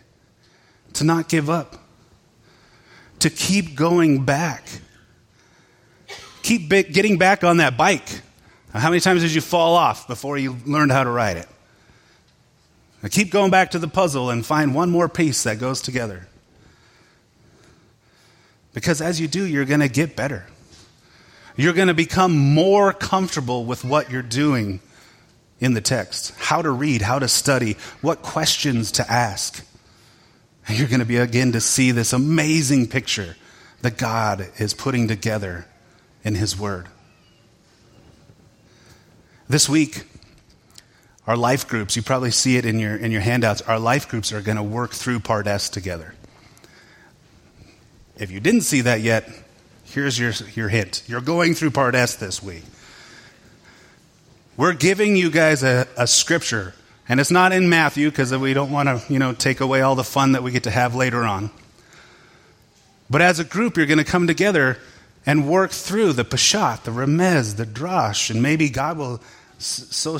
to 0.94 1.04
not 1.04 1.30
give 1.30 1.50
up, 1.50 1.78
to 3.20 3.30
keep 3.30 3.76
going 3.76 4.26
back. 4.26 4.68
Keep 6.44 6.70
getting 6.70 7.18
back 7.18 7.44
on 7.44 7.58
that 7.58 7.78
bike. 7.78 8.22
How 8.74 8.90
many 8.90 9.02
times 9.02 9.22
did 9.22 9.34
you 9.34 9.42
fall 9.42 9.76
off 9.76 10.08
before 10.08 10.38
you 10.38 10.58
learned 10.66 10.92
how 10.92 11.04
to 11.04 11.10
ride 11.10 11.38
it? 11.38 11.48
Now 13.04 13.10
keep 13.10 13.32
going 13.32 13.52
back 13.52 13.72
to 13.72 13.80
the 13.80 13.88
puzzle 13.88 14.30
and 14.30 14.46
find 14.46 14.74
one 14.74 14.90
more 14.90 15.10
piece 15.10 15.44
that 15.44 15.60
goes 15.60 15.82
together. 15.82 16.28
Because 18.74 19.02
as 19.02 19.20
you 19.20 19.28
do, 19.28 19.46
you're 19.46 19.66
going 19.66 19.82
to 19.82 19.90
get 19.90 20.16
better. 20.16 20.46
You're 21.58 21.74
going 21.74 21.90
to 21.90 21.94
become 21.94 22.38
more 22.38 22.94
comfortable 22.94 23.66
with 23.66 23.84
what 23.84 24.10
you're 24.10 24.22
doing 24.22 24.80
in 25.60 25.74
the 25.74 25.82
text 25.82 26.34
how 26.38 26.62
to 26.62 26.72
read, 26.72 27.02
how 27.02 27.20
to 27.20 27.28
study, 27.28 27.78
what 28.02 28.22
questions 28.22 28.94
to 28.94 29.12
ask. 29.12 29.66
And 30.68 30.78
you're 30.78 30.88
going 30.88 31.00
to 31.00 31.06
begin 31.06 31.52
to 31.54 31.62
see 31.62 31.92
this 31.92 32.14
amazing 32.14 32.88
picture 32.88 33.36
that 33.82 33.98
God 33.98 34.48
is 34.58 34.74
putting 34.74 35.08
together 35.08 35.66
in 36.24 36.36
His 36.36 36.58
Word. 36.58 36.88
This 39.52 39.68
week, 39.68 40.06
our 41.28 41.36
life 41.36 41.68
groups, 41.68 41.98
you 41.98 42.02
probably 42.02 42.32
see 42.32 42.56
it 42.56 42.66
in 42.66 42.80
your, 42.80 42.96
in 42.96 43.12
your 43.12 43.20
handouts, 43.20 43.62
our 43.64 43.80
life 43.80 44.08
groups 44.08 44.32
are 44.32 44.40
going 44.40 44.56
to 44.56 44.64
work 44.64 44.92
through 44.92 45.20
Pardes 45.20 45.70
together. 45.70 46.16
If 48.18 48.32
you 48.32 48.40
didn't 48.40 48.62
see 48.62 48.80
that 48.80 49.02
yet, 49.02 49.30
here's 49.84 50.18
your, 50.18 50.32
your 50.56 50.70
hint. 50.70 51.04
You're 51.06 51.20
going 51.20 51.54
through 51.54 51.72
Pardes 51.72 52.18
this 52.18 52.42
week. 52.42 52.64
We're 54.56 54.72
giving 54.72 55.18
you 55.18 55.30
guys 55.30 55.64
a, 55.64 55.86
a 55.98 56.08
scripture, 56.08 56.74
and 57.10 57.20
it's 57.20 57.30
not 57.30 57.52
in 57.52 57.68
Matthew 57.68 58.10
because 58.10 58.34
we 58.34 58.54
don't 58.54 58.72
want 58.72 58.88
to, 58.88 59.04
you 59.12 59.20
know, 59.20 59.34
take 59.34 59.60
away 59.60 59.82
all 59.82 59.96
the 59.96 60.06
fun 60.06 60.32
that 60.32 60.44
we 60.44 60.52
get 60.52 60.64
to 60.64 60.72
have 60.72 60.96
later 60.96 61.26
on. 61.26 61.52
But 63.10 63.22
as 63.22 63.40
a 63.40 63.44
group, 63.44 63.76
you're 63.76 63.86
going 63.86 63.98
to 63.98 64.06
come 64.06 64.28
together 64.28 64.78
and 65.26 65.50
work 65.50 65.72
through 65.72 66.14
the 66.14 66.24
Peshat, 66.24 66.84
the 66.84 66.92
Remez, 66.92 67.58
the 67.58 67.66
Drash, 67.66 68.30
and 68.30 68.42
maybe 68.42 68.70
God 68.70 68.98
will 68.98 69.22
so, 69.62 70.17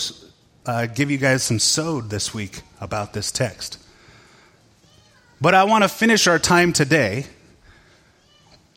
uh, 0.66 0.86
give 0.86 1.10
you 1.10 1.18
guys 1.18 1.44
some 1.44 1.60
sod 1.60 2.10
this 2.10 2.34
week 2.34 2.62
about 2.80 3.14
this 3.14 3.32
text. 3.32 3.78
But 5.40 5.56
I 5.56 5.64
want 5.64 5.84
to 5.84 5.90
finish 5.90 6.28
our 6.28 6.38
time 6.38 6.72
today 6.72 7.26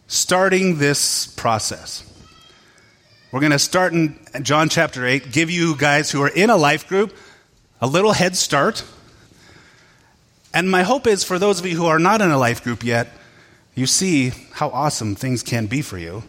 starting 0.07 0.79
this 0.79 1.27
process. 1.27 2.11
We're 3.31 3.41
going 3.41 3.53
to 3.53 3.59
start 3.59 3.93
in 3.93 4.19
John 4.43 4.69
chapter 4.69 5.05
8, 5.05 5.33
give 5.33 5.51
you 5.51 5.77
guys 5.77 6.11
who 6.11 6.23
are 6.23 6.29
in 6.29 6.51
a 6.51 6.57
life 6.57 6.89
group 6.89 7.15
a 7.81 7.87
little 7.87 8.13
head 8.13 8.37
start. 8.37 8.85
And 10.55 10.71
my 10.71 10.85
hope 10.85 11.07
is 11.07 11.25
for 11.25 11.39
those 11.39 11.61
of 11.61 11.67
you 11.67 11.77
who 11.77 11.87
are 11.87 11.99
not 11.99 12.23
in 12.23 12.31
a 12.31 12.39
life 12.39 12.63
group 12.63 12.85
yet, 12.85 13.09
you 13.75 13.87
see 13.87 14.33
how 14.53 14.71
awesome 14.71 15.17
things 15.17 15.43
can 15.43 15.67
be 15.67 15.83
for 15.83 15.99
you. 15.99 16.23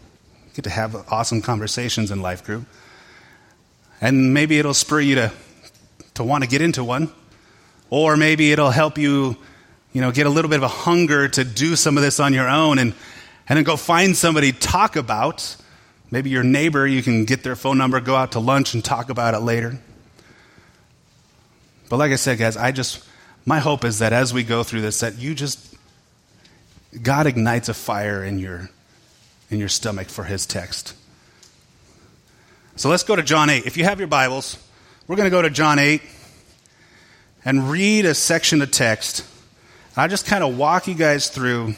you 0.46 0.52
get 0.52 0.64
to 0.64 0.70
have 0.70 1.10
awesome 1.10 1.40
conversations 1.40 2.10
in 2.10 2.20
life 2.20 2.44
group. 2.44 2.66
And 4.00 4.34
maybe 4.34 4.58
it'll 4.58 4.74
spur 4.74 5.00
you 5.00 5.14
to, 5.16 5.32
to 6.14 6.24
want 6.24 6.44
to 6.44 6.50
get 6.50 6.60
into 6.60 6.84
one. 6.84 7.10
Or 7.90 8.16
maybe 8.16 8.52
it'll 8.52 8.70
help 8.70 8.98
you, 8.98 9.36
you 9.92 10.00
know, 10.00 10.12
get 10.12 10.26
a 10.26 10.30
little 10.30 10.50
bit 10.50 10.58
of 10.58 10.64
a 10.64 10.68
hunger 10.68 11.28
to 11.28 11.44
do 11.44 11.76
some 11.76 11.96
of 11.96 12.02
this 12.02 12.20
on 12.20 12.34
your 12.34 12.48
own 12.48 12.78
and 12.78 12.94
and 13.48 13.56
then 13.56 13.64
go 13.64 13.76
find 13.76 14.16
somebody 14.16 14.52
talk 14.52 14.96
about. 14.96 15.56
Maybe 16.10 16.30
your 16.30 16.42
neighbor, 16.42 16.86
you 16.86 17.02
can 17.02 17.24
get 17.24 17.42
their 17.42 17.56
phone 17.56 17.78
number, 17.78 18.00
go 18.00 18.14
out 18.16 18.32
to 18.32 18.40
lunch 18.40 18.74
and 18.74 18.84
talk 18.84 19.08
about 19.08 19.34
it 19.34 19.40
later. 19.40 19.78
But 21.88 21.96
like 21.98 22.12
I 22.12 22.16
said, 22.16 22.38
guys, 22.38 22.56
I 22.56 22.72
just, 22.72 23.04
my 23.44 23.60
hope 23.60 23.84
is 23.84 24.00
that 24.00 24.12
as 24.12 24.34
we 24.34 24.42
go 24.42 24.62
through 24.62 24.80
this, 24.80 25.00
that 25.00 25.18
you 25.18 25.34
just, 25.34 25.74
God 27.02 27.26
ignites 27.26 27.68
a 27.68 27.74
fire 27.74 28.24
in 28.24 28.38
your, 28.38 28.70
in 29.50 29.58
your 29.58 29.68
stomach 29.68 30.08
for 30.08 30.24
his 30.24 30.46
text. 30.46 30.94
So 32.78 32.90
let's 32.90 33.04
go 33.04 33.16
to 33.16 33.22
John 33.22 33.48
8. 33.48 33.64
If 33.64 33.78
you 33.78 33.84
have 33.84 34.00
your 34.00 34.06
Bibles, 34.06 34.62
we're 35.06 35.16
going 35.16 35.24
to 35.24 35.30
go 35.30 35.40
to 35.40 35.48
John 35.48 35.78
8 35.78 36.02
and 37.42 37.70
read 37.70 38.04
a 38.04 38.14
section 38.14 38.60
of 38.60 38.70
text. 38.70 39.24
I 39.96 40.08
just 40.08 40.26
kind 40.26 40.44
of 40.44 40.58
walk 40.58 40.86
you 40.86 40.94
guys 40.94 41.30
through 41.30 41.74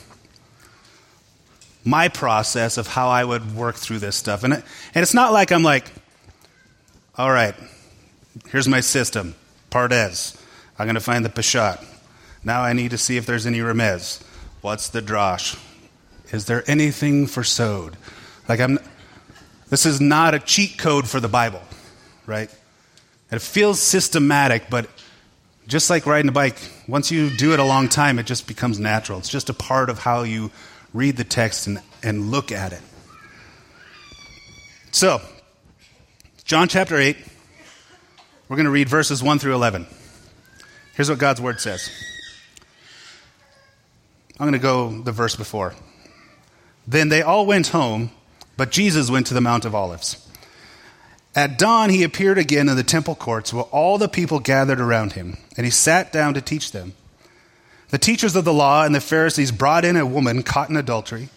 my 1.85 2.09
process 2.09 2.79
of 2.79 2.89
how 2.89 3.11
I 3.11 3.23
would 3.23 3.55
work 3.55 3.77
through 3.77 4.01
this 4.01 4.17
stuff. 4.17 4.43
And, 4.43 4.55
it, 4.55 4.65
and 4.93 5.05
it's 5.05 5.15
not 5.15 5.33
like 5.33 5.53
I'm 5.53 5.63
like, 5.63 5.89
all 7.17 7.31
right, 7.31 7.55
here's 8.49 8.67
my 8.67 8.81
system, 8.81 9.37
Pardes. 9.71 10.37
I'm 10.81 10.87
going 10.87 10.97
to 10.97 11.01
find 11.01 11.25
the 11.25 11.29
Peshat. 11.31 11.85
Now 12.43 12.63
I 12.63 12.73
need 12.73 12.91
to 12.91 12.99
see 12.99 13.17
if 13.17 13.25
there's 13.25 13.47
any 13.47 13.61
remez. 13.61 14.21
What's 14.63 14.89
the 14.89 15.01
drosh? 15.01 15.63
Is 16.33 16.47
there 16.47 16.69
anything 16.69 17.29
for 17.29 17.45
sod? 17.45 17.97
Like 18.49 18.59
I'm 18.59 18.81
this 19.71 19.87
is 19.87 20.01
not 20.01 20.35
a 20.35 20.39
cheat 20.39 20.79
code 20.79 21.09
for 21.09 21.21
the 21.21 21.29
Bible, 21.29 21.63
right? 22.27 22.51
It 23.31 23.43
feels 23.43 23.81
systematic, 23.81 24.71
but 24.71 24.89
just 25.67 25.91
like 25.91 26.07
riding 26.07 26.31
a 26.31 26.33
bike, 26.33 26.59
once 26.87 27.11
you 27.11 27.31
do 27.37 27.53
it 27.53 27.61
a 27.61 27.65
long 27.65 27.89
time, 27.89 28.19
it 28.19 28.25
just 28.25 28.47
becomes 28.47 28.79
natural. 28.79 29.19
It's 29.19 29.29
just 29.29 29.51
a 29.51 29.55
part 29.55 29.91
of 29.91 29.99
how 29.99 30.23
you 30.23 30.51
read 30.95 31.17
the 31.17 31.25
text 31.25 31.67
and, 31.67 31.81
and 32.03 32.31
look 32.31 32.51
at 32.51 32.73
it. 32.73 32.81
So, 34.91 35.21
John 36.45 36.69
chapter 36.69 36.97
8, 36.97 37.17
we're 38.49 38.57
going 38.57 38.65
to 38.65 38.71
read 38.71 38.89
verses 38.89 39.23
1 39.23 39.39
through 39.39 39.55
11. 39.55 39.87
Here's 40.95 41.11
what 41.11 41.19
God's 41.19 41.41
word 41.43 41.61
says. 41.61 41.91
I'm 44.41 44.47
going 44.47 44.53
to 44.53 44.59
go 44.59 45.03
the 45.03 45.13
verse 45.13 45.37
before. 45.37 45.75
Then 46.87 47.11
they 47.11 47.21
all 47.21 47.45
went 47.45 47.69
home, 47.69 48.11
but 48.59 48.73
Jesus 48.73 49.09
went 49.09 49.29
to 49.29 49.35
the 49.35 49.40
Mount 49.40 49.64
of 49.64 49.75
Olives. 49.75 50.29
At 51.35 51.59
dawn, 51.59 51.90
he 51.90 52.03
appeared 52.03 52.38
again 52.38 52.68
in 52.68 52.77
the 52.77 52.83
temple 52.83 53.14
courts 53.14 53.55
where 53.55 53.62
all 53.62 53.99
the 53.99 54.09
people 54.09 54.40
gathered 54.40 54.81
around 54.81 55.12
him, 55.12 55.38
and 55.57 55.64
he 55.64 55.71
sat 55.71 56.12
down 56.12 56.35
to 56.35 56.40
teach 56.40 56.73
them. 56.73 56.94
The 57.90 57.99
teachers 57.99 58.35
of 58.35 58.44
the 58.44 58.53
law 58.53 58.85
and 58.85 58.92
the 58.92 59.01
Pharisees 59.01 59.53
brought 59.53 59.85
in 59.85 59.94
a 59.94 60.05
woman 60.05 60.42
caught 60.42 60.71
in 60.71 60.77
adultery, 60.77 61.29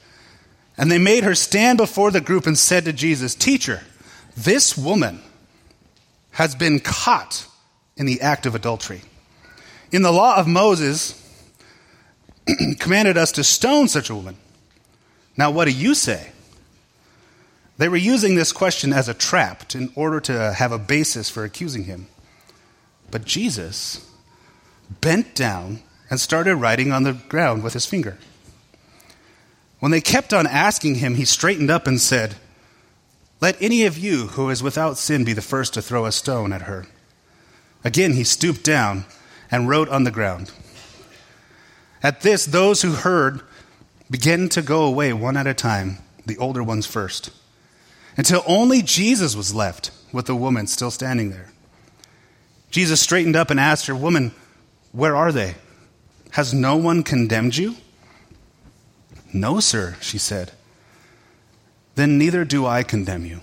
and 0.78 0.92
they 0.92 0.98
made 0.98 1.24
her 1.24 1.36
stand 1.36 1.78
before 1.78 2.10
the 2.10 2.22
group 2.22 2.48
and 2.48 2.58
said 2.58 2.86
to 2.86 2.94
Jesus, 2.94 3.36
Teacher, 3.36 3.82
this 4.36 4.76
woman 4.76 5.22
has 6.32 6.56
been 6.56 6.80
caught 6.80 7.46
in 7.96 8.08
the 8.08 8.22
act 8.22 8.48
of 8.48 8.56
adultery. 8.56 9.02
In 9.92 10.02
the 10.02 10.12
law 10.12 10.38
of 10.38 10.48
Moses, 10.48 11.18
commanded 12.80 13.16
us 13.16 13.34
to 13.34 13.44
stone 13.44 13.88
such 13.88 14.10
a 14.10 14.16
woman. 14.16 14.38
Now, 15.38 15.52
what 15.52 15.66
do 15.66 15.72
you 15.72 15.94
say? 15.94 16.31
They 17.82 17.90
were 17.90 17.98
using 17.98 18.36
this 18.36 18.52
question 18.52 18.94
as 18.94 19.10
a 19.10 19.14
trap 19.16 19.74
in 19.74 19.92
order 19.96 20.20
to 20.20 20.54
have 20.54 20.72
a 20.72 20.78
basis 20.78 21.32
for 21.32 21.44
accusing 21.44 21.86
him. 21.86 22.10
But 23.10 23.26
Jesus 23.26 24.08
bent 25.02 25.34
down 25.34 25.80
and 26.08 26.20
started 26.20 26.58
writing 26.58 26.92
on 26.92 27.02
the 27.02 27.14
ground 27.14 27.64
with 27.64 27.74
his 27.74 27.88
finger. 27.88 28.20
When 29.80 29.92
they 29.92 30.00
kept 30.00 30.32
on 30.32 30.46
asking 30.46 30.98
him, 30.98 31.16
he 31.16 31.26
straightened 31.26 31.72
up 31.72 31.88
and 31.88 32.00
said, 32.00 32.36
Let 33.42 33.60
any 33.60 33.88
of 33.88 33.98
you 33.98 34.28
who 34.28 34.52
is 34.52 34.62
without 34.62 35.00
sin 35.00 35.24
be 35.24 35.34
the 35.34 35.42
first 35.42 35.74
to 35.74 35.82
throw 35.82 36.06
a 36.06 36.12
stone 36.12 36.54
at 36.54 36.70
her. 36.70 36.86
Again, 37.84 38.14
he 38.14 38.24
stooped 38.24 38.64
down 38.64 39.06
and 39.50 39.68
wrote 39.68 39.90
on 39.90 40.04
the 40.04 40.12
ground. 40.12 40.52
At 42.04 42.22
this, 42.22 42.46
those 42.46 42.84
who 42.84 42.92
heard 42.92 43.42
began 44.12 44.50
to 44.50 44.62
go 44.62 44.84
away 44.84 45.14
one 45.14 45.36
at 45.36 45.48
a 45.48 45.56
time, 45.56 45.98
the 46.28 46.38
older 46.38 46.62
ones 46.62 46.86
first, 46.86 47.32
until 48.18 48.44
only 48.46 48.82
Jesus 48.82 49.36
was 49.36 49.54
left 49.54 49.92
with 50.12 50.26
the 50.26 50.36
woman 50.36 50.68
still 50.68 50.92
standing 50.92 51.32
there. 51.32 51.52
Jesus 52.70 53.02
straightened 53.02 53.36
up 53.36 53.50
and 53.50 53.60
asked 53.60 53.88
her, 53.88 53.96
Woman, 53.96 54.34
where 54.92 55.16
are 55.16 55.32
they? 55.32 55.56
Has 56.32 56.54
no 56.54 56.78
one 56.78 57.04
condemned 57.04 57.58
you? 57.58 57.76
No, 59.34 59.60
sir, 59.60 59.96
she 60.02 60.18
said. 60.18 60.52
Then 61.96 62.18
neither 62.18 62.46
do 62.46 62.66
I 62.66 62.84
condemn 62.84 63.26
you. 63.26 63.42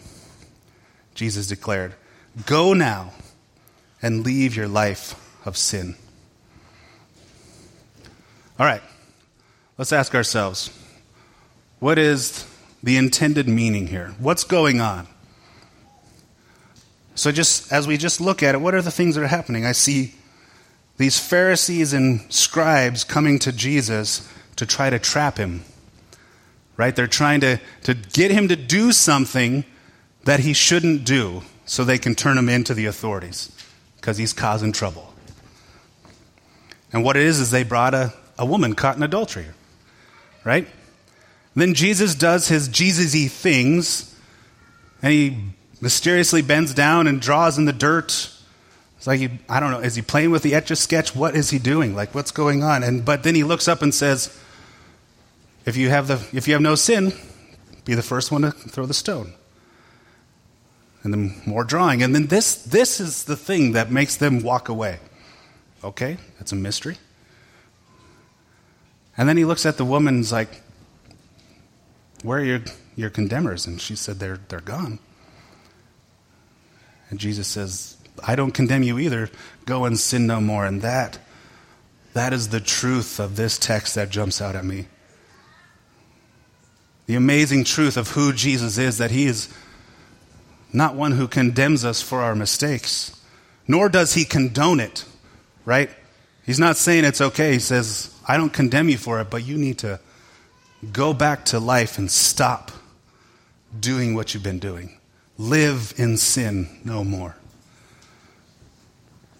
Jesus 1.14 1.46
declared, 1.46 1.94
Go 2.46 2.72
now 2.72 3.12
and 4.00 4.24
leave 4.24 4.54
your 4.54 4.68
life 4.68 5.14
of 5.44 5.56
sin. 5.56 5.96
All 8.58 8.66
right, 8.66 8.82
let's 9.76 9.92
ask 9.92 10.14
ourselves 10.14 10.70
what 11.78 11.98
is 11.98 12.46
the 12.82 12.96
intended 12.96 13.48
meaning 13.48 13.88
here? 13.88 14.14
What's 14.18 14.44
going 14.44 14.80
on? 14.80 15.06
So, 17.14 17.32
just 17.32 17.72
as 17.72 17.88
we 17.88 17.96
just 17.96 18.20
look 18.20 18.42
at 18.42 18.54
it, 18.54 18.58
what 18.58 18.74
are 18.74 18.82
the 18.82 18.92
things 18.92 19.16
that 19.16 19.24
are 19.24 19.28
happening? 19.28 19.64
I 19.64 19.72
see 19.72 20.14
these 20.98 21.18
Pharisees 21.18 21.92
and 21.92 22.32
scribes 22.32 23.04
coming 23.04 23.38
to 23.40 23.52
Jesus 23.52 24.28
to 24.56 24.66
try 24.66 24.90
to 24.90 24.98
trap 24.98 25.36
him. 25.36 25.64
Right? 26.76 26.94
They're 26.94 27.08
trying 27.08 27.40
to, 27.40 27.58
to 27.84 27.94
get 27.94 28.30
him 28.30 28.48
to 28.48 28.56
do 28.56 28.92
something 28.92 29.64
that 30.24 30.40
he 30.40 30.52
shouldn't 30.52 31.04
do 31.04 31.42
so 31.64 31.84
they 31.84 31.98
can 31.98 32.14
turn 32.14 32.38
him 32.38 32.48
into 32.48 32.74
the 32.74 32.86
authorities 32.86 33.50
because 33.96 34.16
he's 34.16 34.32
causing 34.32 34.72
trouble. 34.72 35.12
And 36.92 37.04
what 37.04 37.16
it 37.16 37.24
is, 37.24 37.40
is 37.40 37.50
they 37.50 37.64
brought 37.64 37.94
a, 37.94 38.12
a 38.38 38.46
woman 38.46 38.74
caught 38.74 38.96
in 38.96 39.02
adultery, 39.02 39.46
right? 40.44 40.68
Then 41.58 41.74
Jesus 41.74 42.14
does 42.14 42.48
his 42.48 42.68
Jesus 42.68 43.12
things, 43.32 44.14
and 45.02 45.12
he 45.12 45.44
mysteriously 45.80 46.42
bends 46.42 46.72
down 46.72 47.06
and 47.06 47.20
draws 47.20 47.58
in 47.58 47.64
the 47.64 47.72
dirt. 47.72 48.30
It's 48.96 49.06
like, 49.06 49.20
he, 49.20 49.30
I 49.48 49.58
don't 49.60 49.70
know, 49.70 49.80
is 49.80 49.94
he 49.94 50.02
playing 50.02 50.30
with 50.30 50.42
the 50.42 50.54
etch 50.54 50.70
a 50.70 50.76
sketch? 50.76 51.16
What 51.16 51.34
is 51.34 51.50
he 51.50 51.58
doing? 51.58 51.94
Like, 51.94 52.14
what's 52.14 52.30
going 52.30 52.62
on? 52.62 52.82
And, 52.82 53.04
but 53.04 53.22
then 53.22 53.34
he 53.34 53.44
looks 53.44 53.68
up 53.68 53.82
and 53.82 53.94
says, 53.94 54.36
if 55.64 55.76
you, 55.76 55.88
have 55.88 56.08
the, 56.08 56.24
if 56.32 56.46
you 56.46 56.54
have 56.54 56.62
no 56.62 56.74
sin, 56.74 57.12
be 57.84 57.94
the 57.94 58.02
first 58.02 58.30
one 58.30 58.42
to 58.42 58.50
throw 58.52 58.86
the 58.86 58.94
stone. 58.94 59.34
And 61.02 61.12
then 61.12 61.42
more 61.46 61.64
drawing. 61.64 62.02
And 62.02 62.14
then 62.14 62.26
this, 62.26 62.56
this 62.56 63.00
is 63.00 63.24
the 63.24 63.36
thing 63.36 63.72
that 63.72 63.90
makes 63.90 64.16
them 64.16 64.42
walk 64.42 64.68
away. 64.68 64.98
Okay, 65.82 66.18
that's 66.38 66.52
a 66.52 66.56
mystery. 66.56 66.98
And 69.16 69.28
then 69.28 69.36
he 69.36 69.44
looks 69.44 69.66
at 69.66 69.76
the 69.76 69.84
woman 69.84 70.16
and 70.16 70.24
is 70.24 70.32
like, 70.32 70.62
Where 72.22 72.38
are 72.38 72.44
your, 72.44 72.60
your 72.96 73.10
condemners? 73.10 73.66
And 73.66 73.80
she 73.80 73.96
said, 73.96 74.18
they're, 74.18 74.38
they're 74.48 74.60
gone. 74.60 74.98
And 77.10 77.18
Jesus 77.18 77.46
says, 77.46 77.96
I 78.26 78.36
don't 78.36 78.52
condemn 78.52 78.82
you 78.82 78.98
either. 78.98 79.30
Go 79.64 79.84
and 79.84 79.98
sin 79.98 80.26
no 80.26 80.40
more. 80.40 80.66
And 80.66 80.82
that, 80.82 81.18
that 82.14 82.32
is 82.32 82.48
the 82.48 82.60
truth 82.60 83.18
of 83.18 83.36
this 83.36 83.58
text 83.58 83.94
that 83.94 84.10
jumps 84.10 84.40
out 84.40 84.56
at 84.56 84.64
me. 84.64 84.86
The 87.06 87.14
amazing 87.14 87.64
truth 87.64 87.96
of 87.96 88.10
who 88.10 88.32
Jesus 88.32 88.76
is 88.76 88.98
that 88.98 89.10
he 89.10 89.26
is 89.26 89.52
not 90.72 90.94
one 90.94 91.12
who 91.12 91.26
condemns 91.26 91.84
us 91.84 92.02
for 92.02 92.20
our 92.20 92.34
mistakes, 92.34 93.18
nor 93.66 93.88
does 93.88 94.12
he 94.12 94.26
condone 94.26 94.80
it, 94.80 95.06
right? 95.64 95.88
He's 96.44 96.58
not 96.58 96.76
saying 96.76 97.04
it's 97.04 97.22
okay. 97.22 97.52
He 97.52 97.58
says, 97.58 98.14
I 98.26 98.36
don't 98.36 98.52
condemn 98.52 98.90
you 98.90 98.98
for 98.98 99.20
it, 99.20 99.30
but 99.30 99.46
you 99.46 99.56
need 99.56 99.78
to 99.78 100.00
go 100.92 101.12
back 101.12 101.44
to 101.46 101.58
life 101.58 101.98
and 101.98 102.10
stop 102.10 102.70
doing 103.78 104.14
what 104.14 104.34
you've 104.34 104.42
been 104.42 104.58
doing. 104.58 104.98
Live 105.36 105.94
in 105.96 106.16
sin 106.16 106.80
no 106.84 107.04
more. 107.04 107.36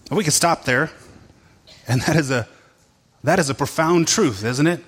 And 0.09 0.17
we 0.17 0.23
could 0.23 0.33
stop 0.33 0.65
there, 0.65 0.91
and 1.87 2.01
that 2.01 2.15
is 2.15 2.31
a 2.31 2.47
that 3.23 3.37
is 3.39 3.49
a 3.49 3.53
profound 3.53 4.07
truth, 4.07 4.43
isn't 4.43 4.67
it? 4.67 4.83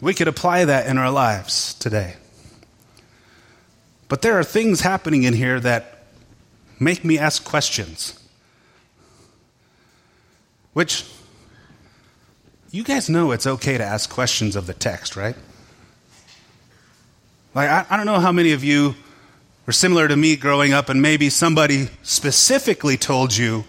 We 0.00 0.14
could 0.14 0.28
apply 0.28 0.66
that 0.66 0.86
in 0.86 0.98
our 0.98 1.10
lives 1.10 1.74
today. 1.74 2.16
But 4.08 4.20
there 4.20 4.38
are 4.38 4.44
things 4.44 4.82
happening 4.82 5.22
in 5.22 5.32
here 5.32 5.58
that 5.60 6.04
make 6.78 7.04
me 7.04 7.18
ask 7.18 7.44
questions. 7.44 8.18
Which 10.74 11.06
you 12.72 12.82
guys 12.82 13.10
know 13.10 13.32
it's 13.32 13.46
okay 13.46 13.76
to 13.76 13.84
ask 13.84 14.08
questions 14.08 14.56
of 14.56 14.66
the 14.66 14.72
text, 14.72 15.14
right? 15.14 15.36
Like, 17.54 17.68
I, 17.68 17.86
I, 17.90 17.96
don't 17.98 18.06
know 18.06 18.18
how 18.18 18.32
many 18.32 18.52
of 18.52 18.64
you 18.64 18.94
were 19.66 19.74
similar 19.74 20.08
to 20.08 20.16
me 20.16 20.36
growing 20.36 20.72
up, 20.72 20.88
and 20.88 21.02
maybe 21.02 21.28
somebody 21.28 21.90
specifically 22.02 22.96
told 22.96 23.36
you 23.36 23.64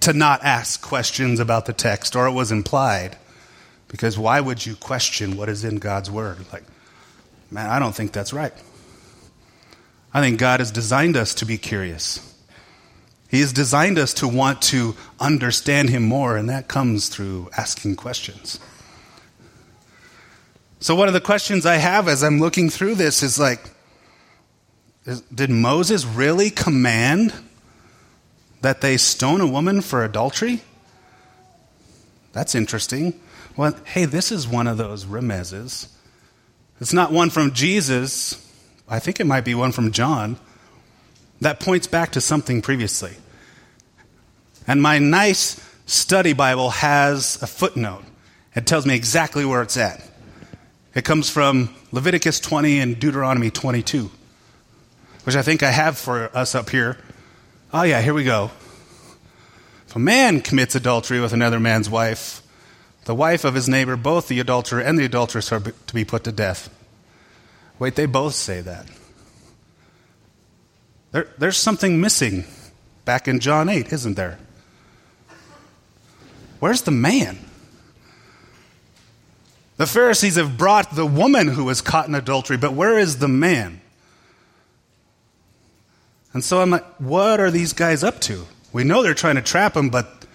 to 0.00 0.12
not 0.12 0.44
ask 0.44 0.80
questions 0.80 1.40
about 1.40 1.66
the 1.66 1.72
text, 1.72 2.14
or 2.14 2.28
it 2.28 2.32
was 2.32 2.52
implied. 2.52 3.18
Because 3.88 4.16
why 4.16 4.40
would 4.40 4.64
you 4.64 4.76
question 4.76 5.36
what 5.36 5.48
is 5.48 5.64
in 5.64 5.78
God's 5.78 6.08
Word? 6.08 6.38
Like, 6.52 6.62
man, 7.50 7.68
I 7.68 7.80
don't 7.80 7.94
think 7.94 8.12
that's 8.12 8.32
right. 8.32 8.52
I 10.14 10.20
think 10.20 10.38
God 10.38 10.60
has 10.60 10.70
designed 10.70 11.16
us 11.16 11.34
to 11.34 11.46
be 11.46 11.58
curious. 11.58 12.35
He 13.28 13.40
has 13.40 13.52
designed 13.52 13.98
us 13.98 14.14
to 14.14 14.28
want 14.28 14.62
to 14.62 14.94
understand 15.18 15.90
Him 15.90 16.04
more, 16.04 16.36
and 16.36 16.48
that 16.48 16.68
comes 16.68 17.08
through 17.08 17.50
asking 17.56 17.96
questions. 17.96 18.60
So, 20.78 20.94
one 20.94 21.08
of 21.08 21.14
the 21.14 21.20
questions 21.20 21.66
I 21.66 21.76
have 21.76 22.06
as 22.06 22.22
I'm 22.22 22.38
looking 22.38 22.70
through 22.70 22.94
this 22.96 23.22
is 23.22 23.38
like, 23.38 23.70
is, 25.04 25.22
did 25.22 25.50
Moses 25.50 26.04
really 26.04 26.50
command 26.50 27.32
that 28.60 28.80
they 28.80 28.96
stone 28.96 29.40
a 29.40 29.46
woman 29.46 29.80
for 29.80 30.04
adultery? 30.04 30.62
That's 32.32 32.54
interesting. 32.54 33.18
Well, 33.56 33.74
hey, 33.84 34.04
this 34.04 34.30
is 34.30 34.46
one 34.46 34.66
of 34.66 34.76
those 34.76 35.06
remezes. 35.06 35.88
It's 36.80 36.92
not 36.92 37.10
one 37.10 37.30
from 37.30 37.52
Jesus. 37.52 38.42
I 38.88 38.98
think 38.98 39.18
it 39.18 39.26
might 39.26 39.44
be 39.44 39.54
one 39.54 39.72
from 39.72 39.92
John 39.92 40.38
that 41.40 41.60
points 41.60 41.86
back 41.86 42.12
to 42.12 42.20
something 42.20 42.62
previously. 42.62 43.14
And 44.66 44.82
my 44.82 44.98
nice 44.98 45.60
study 45.86 46.32
Bible 46.32 46.70
has 46.70 47.40
a 47.42 47.46
footnote. 47.46 48.04
It 48.54 48.66
tells 48.66 48.86
me 48.86 48.94
exactly 48.94 49.44
where 49.44 49.62
it's 49.62 49.76
at. 49.76 50.02
It 50.94 51.04
comes 51.04 51.28
from 51.28 51.74
Leviticus 51.92 52.40
20 52.40 52.80
and 52.80 52.98
Deuteronomy 52.98 53.50
22, 53.50 54.10
which 55.24 55.36
I 55.36 55.42
think 55.42 55.62
I 55.62 55.70
have 55.70 55.98
for 55.98 56.34
us 56.36 56.54
up 56.54 56.70
here. 56.70 56.96
Oh, 57.72 57.82
yeah, 57.82 58.00
here 58.00 58.14
we 58.14 58.24
go. 58.24 58.50
If 59.86 59.94
a 59.94 59.98
man 59.98 60.40
commits 60.40 60.74
adultery 60.74 61.20
with 61.20 61.32
another 61.32 61.60
man's 61.60 61.90
wife, 61.90 62.42
the 63.04 63.14
wife 63.14 63.44
of 63.44 63.54
his 63.54 63.68
neighbor, 63.68 63.96
both 63.96 64.26
the 64.26 64.40
adulterer 64.40 64.80
and 64.80 64.98
the 64.98 65.04
adulteress 65.04 65.52
are 65.52 65.60
to 65.60 65.94
be 65.94 66.04
put 66.04 66.24
to 66.24 66.32
death. 66.32 66.70
Wait, 67.78 67.94
they 67.94 68.06
both 68.06 68.34
say 68.34 68.60
that. 68.62 68.86
There, 71.16 71.28
there's 71.38 71.56
something 71.56 71.98
missing 71.98 72.44
back 73.06 73.26
in 73.26 73.40
John 73.40 73.70
8, 73.70 73.90
isn't 73.90 74.16
there? 74.16 74.38
Where's 76.60 76.82
the 76.82 76.90
man? 76.90 77.38
The 79.78 79.86
Pharisees 79.86 80.36
have 80.36 80.58
brought 80.58 80.94
the 80.94 81.06
woman 81.06 81.48
who 81.48 81.64
was 81.64 81.80
caught 81.80 82.06
in 82.06 82.14
adultery, 82.14 82.58
but 82.58 82.74
where 82.74 82.98
is 82.98 83.16
the 83.16 83.28
man? 83.28 83.80
And 86.34 86.44
so 86.44 86.60
I'm 86.60 86.68
like, 86.68 86.84
what 86.98 87.40
are 87.40 87.50
these 87.50 87.72
guys 87.72 88.04
up 88.04 88.20
to? 88.20 88.44
We 88.74 88.84
know 88.84 89.02
they're 89.02 89.14
trying 89.14 89.36
to 89.36 89.42
trap 89.42 89.74
him, 89.74 89.88
but 89.88 90.26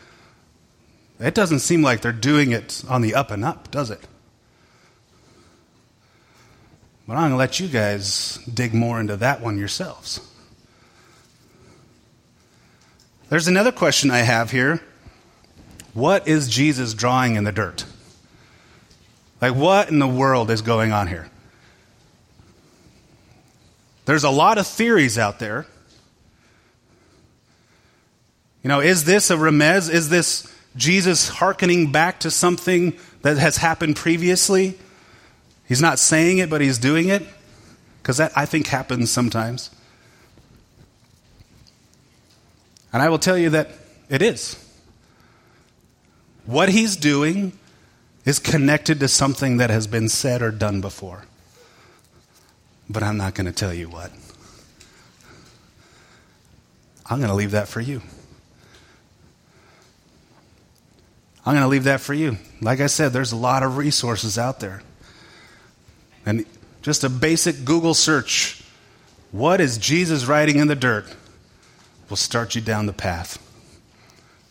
it 1.19 1.35
doesn't 1.35 1.59
seem 1.59 1.83
like 1.83 2.01
they're 2.01 2.11
doing 2.11 2.53
it 2.53 2.83
on 2.89 3.03
the 3.03 3.13
up 3.13 3.29
and 3.29 3.45
up, 3.45 3.69
does 3.69 3.91
it? 3.91 4.01
But 7.07 7.17
I'm 7.17 7.19
going 7.19 7.31
to 7.33 7.37
let 7.37 7.59
you 7.59 7.67
guys 7.67 8.39
dig 8.51 8.73
more 8.73 8.99
into 8.99 9.15
that 9.17 9.41
one 9.41 9.59
yourselves. 9.59 10.21
There's 13.31 13.47
another 13.47 13.71
question 13.71 14.11
I 14.11 14.17
have 14.17 14.51
here. 14.51 14.81
What 15.93 16.27
is 16.27 16.49
Jesus 16.49 16.93
drawing 16.93 17.35
in 17.35 17.45
the 17.45 17.53
dirt? 17.53 17.85
Like, 19.39 19.55
what 19.55 19.87
in 19.87 19.99
the 19.99 20.07
world 20.07 20.51
is 20.51 20.61
going 20.61 20.91
on 20.91 21.07
here? 21.07 21.29
There's 24.03 24.25
a 24.25 24.29
lot 24.29 24.57
of 24.57 24.67
theories 24.67 25.17
out 25.17 25.39
there. 25.39 25.65
You 28.63 28.67
know, 28.67 28.81
is 28.81 29.05
this 29.05 29.31
a 29.31 29.37
remez? 29.37 29.89
Is 29.89 30.09
this 30.09 30.53
Jesus 30.75 31.29
hearkening 31.29 31.89
back 31.93 32.19
to 32.19 32.31
something 32.31 32.97
that 33.21 33.37
has 33.37 33.55
happened 33.55 33.95
previously? 33.95 34.77
He's 35.69 35.81
not 35.81 35.99
saying 35.99 36.39
it, 36.39 36.49
but 36.49 36.59
he's 36.59 36.77
doing 36.77 37.07
it. 37.07 37.25
Because 38.01 38.17
that, 38.17 38.33
I 38.35 38.45
think, 38.45 38.67
happens 38.67 39.09
sometimes. 39.09 39.69
And 42.93 43.01
I 43.01 43.09
will 43.09 43.19
tell 43.19 43.37
you 43.37 43.51
that 43.51 43.69
it 44.09 44.21
is. 44.21 44.57
What 46.45 46.69
he's 46.69 46.95
doing 46.95 47.53
is 48.25 48.39
connected 48.39 48.99
to 48.99 49.07
something 49.07 49.57
that 49.57 49.69
has 49.69 49.87
been 49.87 50.09
said 50.09 50.41
or 50.41 50.51
done 50.51 50.81
before. 50.81 51.25
But 52.89 53.03
I'm 53.03 53.17
not 53.17 53.35
going 53.35 53.45
to 53.45 53.53
tell 53.53 53.73
you 53.73 53.89
what. 53.89 54.11
I'm 57.05 57.19
going 57.19 57.29
to 57.29 57.35
leave 57.35 57.51
that 57.51 57.67
for 57.67 57.81
you. 57.81 58.01
I'm 61.45 61.53
going 61.53 61.63
to 61.63 61.67
leave 61.67 61.85
that 61.85 62.01
for 62.01 62.13
you. 62.13 62.37
Like 62.61 62.79
I 62.79 62.87
said, 62.87 63.13
there's 63.13 63.31
a 63.31 63.37
lot 63.37 63.63
of 63.63 63.77
resources 63.77 64.37
out 64.37 64.59
there. 64.59 64.83
And 66.25 66.45
just 66.81 67.03
a 67.03 67.09
basic 67.09 67.65
Google 67.65 67.93
search 67.93 68.63
what 69.31 69.61
is 69.61 69.77
Jesus 69.77 70.25
writing 70.25 70.57
in 70.57 70.67
the 70.67 70.75
dirt 70.75 71.05
will 72.11 72.17
start 72.17 72.55
you 72.55 72.61
down 72.61 72.87
the 72.87 72.93
path 72.93 73.41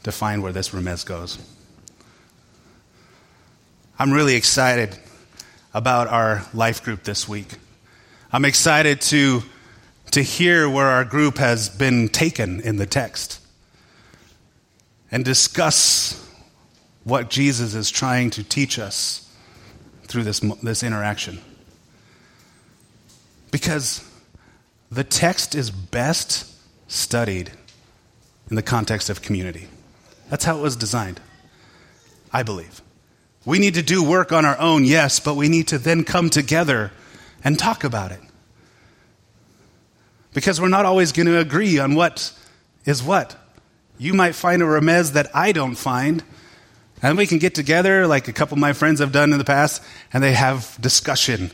to 0.03 0.11
find 0.11 0.42
where 0.42 0.51
this 0.51 0.70
remez 0.70 1.05
goes. 1.05 1.38
I'm 3.99 4.11
really 4.12 4.35
excited 4.35 4.99
about 5.75 6.09
our 6.09 6.42
life 6.55 6.83
group 6.83 7.03
this 7.03 7.29
week. 7.29 7.49
I'm 8.33 8.46
excited 8.46 9.03
to, 9.03 9.42
to 10.12 10.23
hear 10.23 10.70
where 10.70 10.87
our 10.87 11.05
group 11.05 11.37
has 11.37 11.68
been 11.68 12.09
taken 12.09 12.62
in 12.62 12.77
the 12.77 12.87
text 12.87 13.40
and 15.11 15.23
discuss 15.23 16.16
what 17.05 17.29
Jesus 17.29 17.75
is 17.75 17.90
trying 17.90 18.31
to 18.31 18.42
teach 18.42 18.79
us 18.79 19.31
through 20.05 20.23
this, 20.23 20.40
this 20.62 20.83
interaction. 20.83 21.38
Because 23.51 24.03
the 24.90 25.05
text 25.05 25.55
is 25.55 25.70
best 25.70 26.46
studied 26.90 27.53
in 28.50 28.57
the 28.57 28.62
context 28.62 29.09
of 29.09 29.22
community. 29.22 29.68
That's 30.29 30.44
how 30.44 30.59
it 30.59 30.61
was 30.61 30.76
designed, 30.76 31.20
I 32.33 32.42
believe. 32.42 32.83
We 33.44 33.59
need 33.59 33.74
to 33.74 33.83
do 33.83 34.03
work 34.03 34.33
on 34.33 34.44
our 34.44 34.59
own, 34.59 34.85
yes, 34.85 35.20
but 35.20 35.35
we 35.35 35.48
need 35.48 35.68
to 35.68 35.79
then 35.79 36.05
come 36.05 36.31
together 36.31 36.92
and 37.42 37.59
talk 37.59 37.85
about 37.85 38.12
it. 38.12 38.20
Because 40.35 40.61
we're 40.61 40.68
not 40.68 40.85
always 40.85 41.12
going 41.12 41.26
to 41.26 41.38
agree 41.38 41.79
on 41.79 41.94
what 41.94 42.33
is 42.85 43.03
what. 43.03 43.37
You 43.98 44.12
might 44.12 44.35
find 44.35 44.62
a 44.62 44.66
remez 44.66 45.12
that 45.12 45.35
I 45.35 45.53
don't 45.53 45.74
find, 45.74 46.22
and 47.03 47.16
we 47.16 47.26
can 47.26 47.38
get 47.38 47.55
together, 47.55 48.07
like 48.07 48.29
a 48.29 48.33
couple 48.33 48.55
of 48.57 48.61
my 48.61 48.72
friends 48.72 49.00
have 49.00 49.12
done 49.12 49.33
in 49.33 49.38
the 49.38 49.44
past, 49.44 49.83
and 50.12 50.22
they 50.22 50.35
have 50.35 50.76
discussion, 50.81 51.50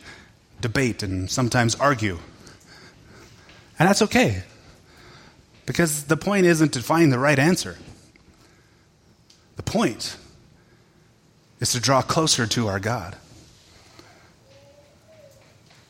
debate, 0.61 1.03
and 1.03 1.31
sometimes 1.31 1.75
argue. 1.77 2.18
And 3.79 3.88
that's 3.88 4.03
okay. 4.03 4.42
Because 5.66 6.05
the 6.05 6.16
point 6.16 6.46
isn't 6.46 6.72
to 6.74 6.83
find 6.83 7.12
the 7.12 7.18
right 7.18 7.38
answer. 7.38 7.76
The 9.57 9.64
point 9.64 10.16
is 11.61 11.72
to 11.72 11.81
draw 11.81 12.02
closer 12.02 12.46
to 12.46 12.68
our 12.68 12.79
God, 12.79 13.16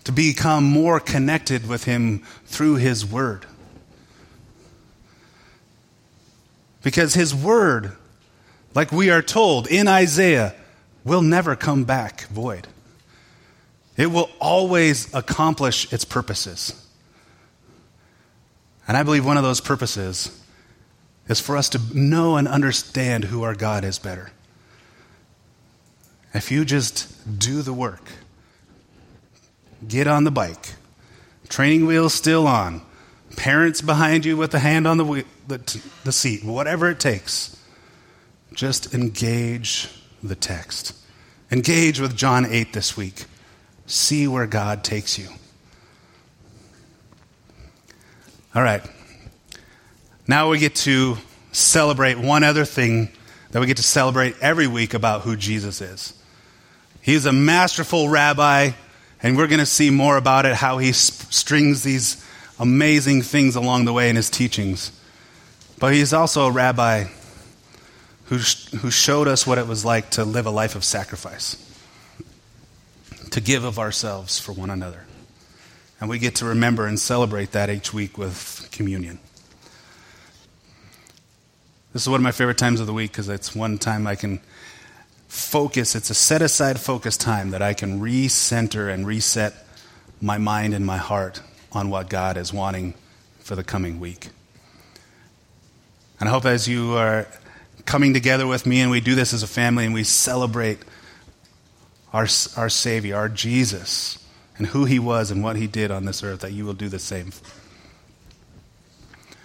to 0.05 0.13
become 0.13 0.65
more 0.65 0.99
connected 0.99 1.69
with 1.69 1.85
Him 1.85 2.21
through 2.47 2.77
His 2.77 3.05
Word. 3.05 3.45
Because 6.83 7.15
His 7.15 7.35
Word, 7.35 7.93
like 8.75 8.93
we 8.93 9.11
are 9.11 9.23
told 9.23 9.67
in 9.67 9.89
Isaiah, 9.89 10.55
will 11.05 11.23
never 11.23 11.55
come 11.55 11.85
back 11.85 12.27
void. 12.29 12.67
It 13.97 14.07
will 14.07 14.31
always 14.39 15.13
accomplish 15.13 15.93
its 15.93 16.05
purposes. 16.05 16.86
And 18.89 18.97
I 18.97 19.03
believe 19.03 19.25
one 19.25 19.37
of 19.37 19.43
those 19.43 19.61
purposes 19.61 20.43
is 21.29 21.41
for 21.41 21.57
us 21.57 21.69
to 21.71 21.81
know 21.93 22.37
and 22.37 22.47
understand 22.47 23.25
who 23.25 23.43
our 23.43 23.55
God 23.55 23.85
is 23.85 23.99
better. 23.99 24.31
If 26.33 26.51
you 26.51 26.65
just 26.65 27.39
do 27.39 27.63
the 27.63 27.73
work, 27.73 28.03
get 29.87 30.07
on 30.07 30.25
the 30.25 30.31
bike, 30.31 30.75
training 31.49 31.87
wheels 31.87 32.15
still 32.15 32.47
on, 32.47 32.83
parents 33.37 33.81
behind 33.81 34.25
you 34.25 34.37
with 34.37 34.55
a 34.55 34.59
hand 34.59 34.87
on 34.87 34.99
the, 34.99 35.25
the, 35.49 35.83
the 36.05 36.13
seat, 36.13 36.45
whatever 36.45 36.91
it 36.91 37.01
takes, 37.01 37.57
just 38.53 38.95
engage 38.95 39.89
the 40.23 40.35
text. 40.37 40.95
Engage 41.51 42.01
with 42.01 42.17
John 42.17 42.45
8 42.45 42.73
this 42.73 42.97
week. 42.97 43.25
See 43.87 44.27
where 44.27 44.47
God 44.47 44.83
takes 44.83 45.19
you. 45.19 45.29
All 48.57 48.63
right. 48.63 48.81
Now 50.27 50.49
we 50.49 50.59
get 50.59 50.77
to 50.77 51.19
celebrate 51.53 52.17
one 52.17 52.43
other 52.43 52.65
thing 52.65 53.11
that 53.51 53.61
we 53.61 53.67
get 53.67 53.77
to 53.77 53.83
celebrate 53.83 54.35
every 54.41 54.67
week 54.67 54.95
about 54.95 55.21
who 55.21 55.37
Jesus 55.37 55.83
is. 55.83 56.15
He's 57.03 57.27
a 57.27 57.35
masterful 57.35 58.09
rabbi, 58.09 58.71
and 59.23 59.37
we're 59.37 59.47
going 59.47 59.59
to 59.59 59.67
see 59.67 59.91
more 59.91 60.17
about 60.17 60.47
it, 60.47 60.55
how 60.55 60.79
he 60.79 60.93
strings 60.93 61.83
these 61.83 62.25
amazing 62.59 63.21
things 63.21 63.57
along 63.57 63.85
the 63.85 63.93
way 63.93 64.09
in 64.09 64.17
his 64.17 64.31
teachings. 64.31 64.91
But 65.79 65.93
he's 65.93 66.15
also 66.15 66.47
a 66.47 66.51
rabbi 66.51 67.09
who, 68.25 68.37
who 68.37 68.91
showed 68.91 69.29
us 69.29 69.47
what 69.47 69.59
it 69.59 69.67
was 69.67 69.85
like 69.85 70.09
to 70.13 70.25
live 70.25 70.47
a 70.47 70.51
life 70.51 70.77
of 70.77 70.83
sacrifice, 70.83 71.63
to 73.33 73.41
give 73.43 73.65
of 73.65 73.79
ourselves 73.79 74.41
for 74.41 74.53
one 74.53 74.71
another. 74.71 75.06
And 76.01 76.11
we 76.11 76.19
get 76.19 76.37
to 76.37 76.45
remember 76.45 76.87
and 76.87 76.99
celebrate 76.99 77.53
that 77.53 77.71
each 77.71 77.95
week 77.95 78.19
with 78.19 78.69
communion. 78.71 79.19
This 81.93 82.03
is 82.03 82.09
one 82.09 82.21
of 82.21 82.25
my 82.25 82.33
favorite 82.33 82.59
times 82.59 82.81
of 82.81 82.87
the 82.87 82.93
week 82.93 83.13
because 83.13 83.31
it's 83.31 83.55
one 83.55 83.79
time 83.79 84.07
I 84.07 84.17
can 84.17 84.41
focus, 85.29 85.95
it's 85.95 86.11
a 86.11 86.15
set 86.15 86.43
aside 86.43 86.79
focus 86.79 87.17
time 87.17 87.51
that 87.51 87.63
I 87.63 87.73
can 87.73 88.01
recenter 88.01 88.93
and 88.93 89.07
reset 89.07 89.55
my 90.21 90.37
mind 90.37 90.75
and 90.75 90.85
my 90.85 90.99
heart 90.99 91.41
on 91.73 91.89
what 91.89 92.09
God 92.09 92.37
is 92.37 92.53
wanting 92.53 92.95
for 93.41 93.57
the 93.57 93.65
coming 93.65 93.99
week. 93.99 94.29
And 96.21 96.29
I 96.29 96.33
hope 96.33 96.45
as 96.45 96.69
you 96.69 96.95
are 96.97 97.27
coming 97.85 98.13
together 98.13 98.47
with 98.47 98.67
me 98.67 98.81
and 98.81 98.91
we 98.91 99.01
do 99.01 99.15
this 99.15 99.33
as 99.33 99.43
a 99.43 99.47
family 99.47 99.85
and 99.85 99.95
we 99.95 100.05
celebrate 100.05 100.79
our, 102.13 102.27
our 102.57 102.69
Savior, 102.69 103.17
our 103.17 103.29
Jesus, 103.29 104.19
and 104.59 104.69
who 104.69 104.85
He 104.85 104.99
was 104.99 105.31
and 105.31 105.43
what 105.43 105.57
He 105.57 105.67
did 105.67 105.91
on 105.91 106.05
this 106.05 106.23
earth, 106.23 106.41
that 106.41 106.53
you 106.53 106.65
will 106.65 106.75
do 106.75 106.89
the 106.89 106.99
same. 106.99 107.31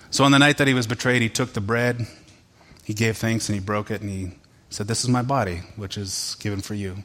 So 0.09 0.24
on 0.24 0.32
the 0.32 0.39
night 0.39 0.57
that 0.57 0.68
He 0.68 0.74
was 0.74 0.88
betrayed, 0.88 1.22
He 1.22 1.30
took 1.30 1.53
the 1.53 1.62
bread 1.62 2.07
He 2.84 2.93
gave 2.93 3.18
thanks 3.18 3.47
and 3.47 3.55
he 3.55 3.64
broke 3.64 3.91
it 3.91 4.01
and 4.01 4.09
he 4.09 4.32
said, 4.70 4.88
This 4.88 5.03
is 5.03 5.09
my 5.09 5.22
body, 5.22 5.62
which 5.76 5.97
is 5.97 6.36
given 6.39 6.62
for 6.62 6.74
you. 6.74 7.03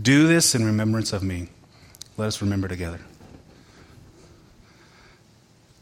Do 0.00 0.26
this 0.28 0.54
in 0.54 0.64
remembrance 0.64 1.12
of 1.12 1.22
me. 1.22 1.48
Let 2.16 2.28
us 2.28 2.40
remember 2.40 2.68
together. 2.68 3.00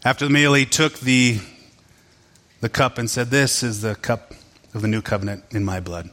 After 0.04 0.24
the 0.24 0.32
meal, 0.32 0.54
he 0.54 0.64
took 0.64 1.00
the, 1.00 1.40
the 2.60 2.68
cup 2.68 2.98
and 2.98 3.10
said, 3.10 3.30
This 3.30 3.62
is 3.62 3.82
the 3.82 3.94
cup 3.94 4.32
of 4.72 4.82
the 4.82 4.88
new 4.88 5.02
covenant 5.02 5.44
in 5.50 5.64
my 5.64 5.80
blood. 5.80 6.10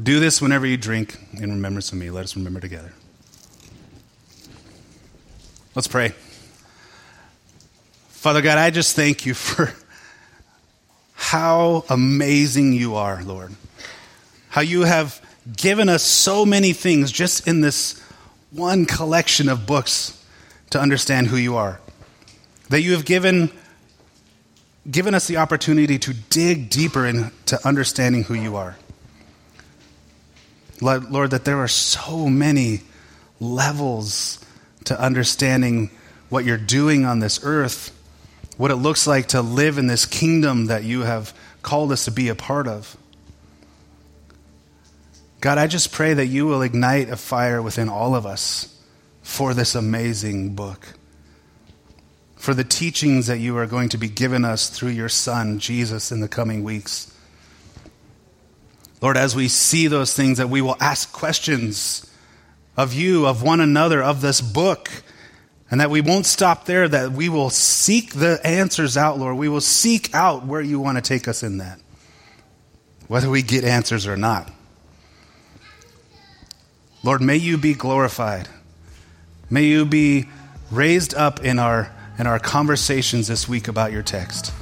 Do 0.00 0.20
this 0.20 0.42
whenever 0.42 0.66
you 0.66 0.76
drink 0.76 1.16
in 1.32 1.50
remembrance 1.50 1.90
of 1.90 1.98
me. 1.98 2.10
Let 2.10 2.24
us 2.24 2.36
remember 2.36 2.60
together. 2.60 2.92
Let's 5.76 5.88
pray. 5.88 6.14
Father 8.08 8.40
God, 8.40 8.56
I 8.56 8.70
just 8.70 8.96
thank 8.96 9.26
you 9.26 9.34
for 9.34 9.74
how 11.12 11.84
amazing 11.90 12.72
you 12.72 12.94
are, 12.94 13.22
Lord. 13.22 13.54
How 14.48 14.62
you 14.62 14.84
have 14.84 15.20
given 15.54 15.90
us 15.90 16.02
so 16.02 16.46
many 16.46 16.72
things 16.72 17.12
just 17.12 17.46
in 17.46 17.60
this 17.60 18.02
one 18.52 18.86
collection 18.86 19.50
of 19.50 19.66
books 19.66 20.24
to 20.70 20.80
understand 20.80 21.26
who 21.26 21.36
you 21.36 21.56
are. 21.56 21.78
That 22.70 22.80
you 22.80 22.92
have 22.92 23.04
given, 23.04 23.52
given 24.90 25.12
us 25.12 25.26
the 25.26 25.36
opportunity 25.36 25.98
to 25.98 26.14
dig 26.14 26.70
deeper 26.70 27.04
into 27.04 27.60
understanding 27.68 28.24
who 28.24 28.32
you 28.32 28.56
are. 28.56 28.78
Lord, 30.80 31.32
that 31.32 31.44
there 31.44 31.58
are 31.58 31.68
so 31.68 32.30
many 32.30 32.80
levels 33.40 34.42
to 34.86 35.00
understanding 35.00 35.90
what 36.28 36.44
you're 36.44 36.56
doing 36.56 37.04
on 37.04 37.20
this 37.20 37.40
earth, 37.42 37.92
what 38.56 38.70
it 38.70 38.76
looks 38.76 39.06
like 39.06 39.28
to 39.28 39.42
live 39.42 39.78
in 39.78 39.86
this 39.86 40.06
kingdom 40.06 40.66
that 40.66 40.84
you 40.84 41.02
have 41.02 41.32
called 41.62 41.92
us 41.92 42.04
to 42.06 42.10
be 42.10 42.28
a 42.28 42.34
part 42.34 42.66
of. 42.66 42.96
God, 45.40 45.58
I 45.58 45.66
just 45.66 45.92
pray 45.92 46.14
that 46.14 46.26
you 46.26 46.46
will 46.46 46.62
ignite 46.62 47.10
a 47.10 47.16
fire 47.16 47.60
within 47.60 47.88
all 47.88 48.14
of 48.14 48.26
us 48.26 48.76
for 49.22 49.54
this 49.54 49.74
amazing 49.74 50.54
book, 50.54 50.94
for 52.36 52.54
the 52.54 52.64
teachings 52.64 53.26
that 53.26 53.38
you 53.38 53.56
are 53.56 53.66
going 53.66 53.88
to 53.90 53.98
be 53.98 54.08
giving 54.08 54.44
us 54.44 54.70
through 54.70 54.90
your 54.90 55.08
Son, 55.08 55.58
Jesus, 55.58 56.10
in 56.10 56.20
the 56.20 56.28
coming 56.28 56.64
weeks. 56.64 57.12
Lord, 59.02 59.16
as 59.16 59.36
we 59.36 59.48
see 59.48 59.88
those 59.88 60.14
things, 60.14 60.38
that 60.38 60.48
we 60.48 60.62
will 60.62 60.76
ask 60.80 61.12
questions 61.12 62.10
of 62.76 62.92
you, 62.92 63.26
of 63.26 63.42
one 63.42 63.60
another, 63.60 64.02
of 64.02 64.20
this 64.20 64.40
book, 64.40 64.90
and 65.70 65.80
that 65.80 65.90
we 65.90 66.00
won't 66.00 66.26
stop 66.26 66.64
there, 66.66 66.86
that 66.88 67.12
we 67.12 67.28
will 67.28 67.50
seek 67.50 68.14
the 68.14 68.40
answers 68.44 68.96
out, 68.96 69.18
Lord. 69.18 69.36
We 69.36 69.48
will 69.48 69.60
seek 69.60 70.14
out 70.14 70.46
where 70.46 70.60
you 70.60 70.78
want 70.78 70.96
to 70.96 71.02
take 71.02 71.26
us 71.26 71.42
in 71.42 71.58
that, 71.58 71.80
whether 73.08 73.28
we 73.30 73.42
get 73.42 73.64
answers 73.64 74.06
or 74.06 74.16
not. 74.16 74.50
Lord, 77.02 77.22
may 77.22 77.36
you 77.36 77.56
be 77.56 77.74
glorified. 77.74 78.48
May 79.48 79.64
you 79.64 79.84
be 79.84 80.28
raised 80.70 81.14
up 81.14 81.44
in 81.44 81.58
our, 81.58 81.92
in 82.18 82.26
our 82.26 82.38
conversations 82.38 83.28
this 83.28 83.48
week 83.48 83.68
about 83.68 83.92
your 83.92 84.02
text 84.02 84.52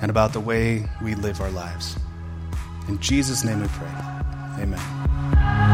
and 0.00 0.10
about 0.10 0.32
the 0.32 0.40
way 0.40 0.88
we 1.02 1.14
live 1.14 1.40
our 1.40 1.50
lives. 1.50 1.96
In 2.88 3.00
Jesus' 3.00 3.44
name 3.44 3.60
we 3.60 3.68
pray. 3.68 3.88
Amen. 4.60 5.73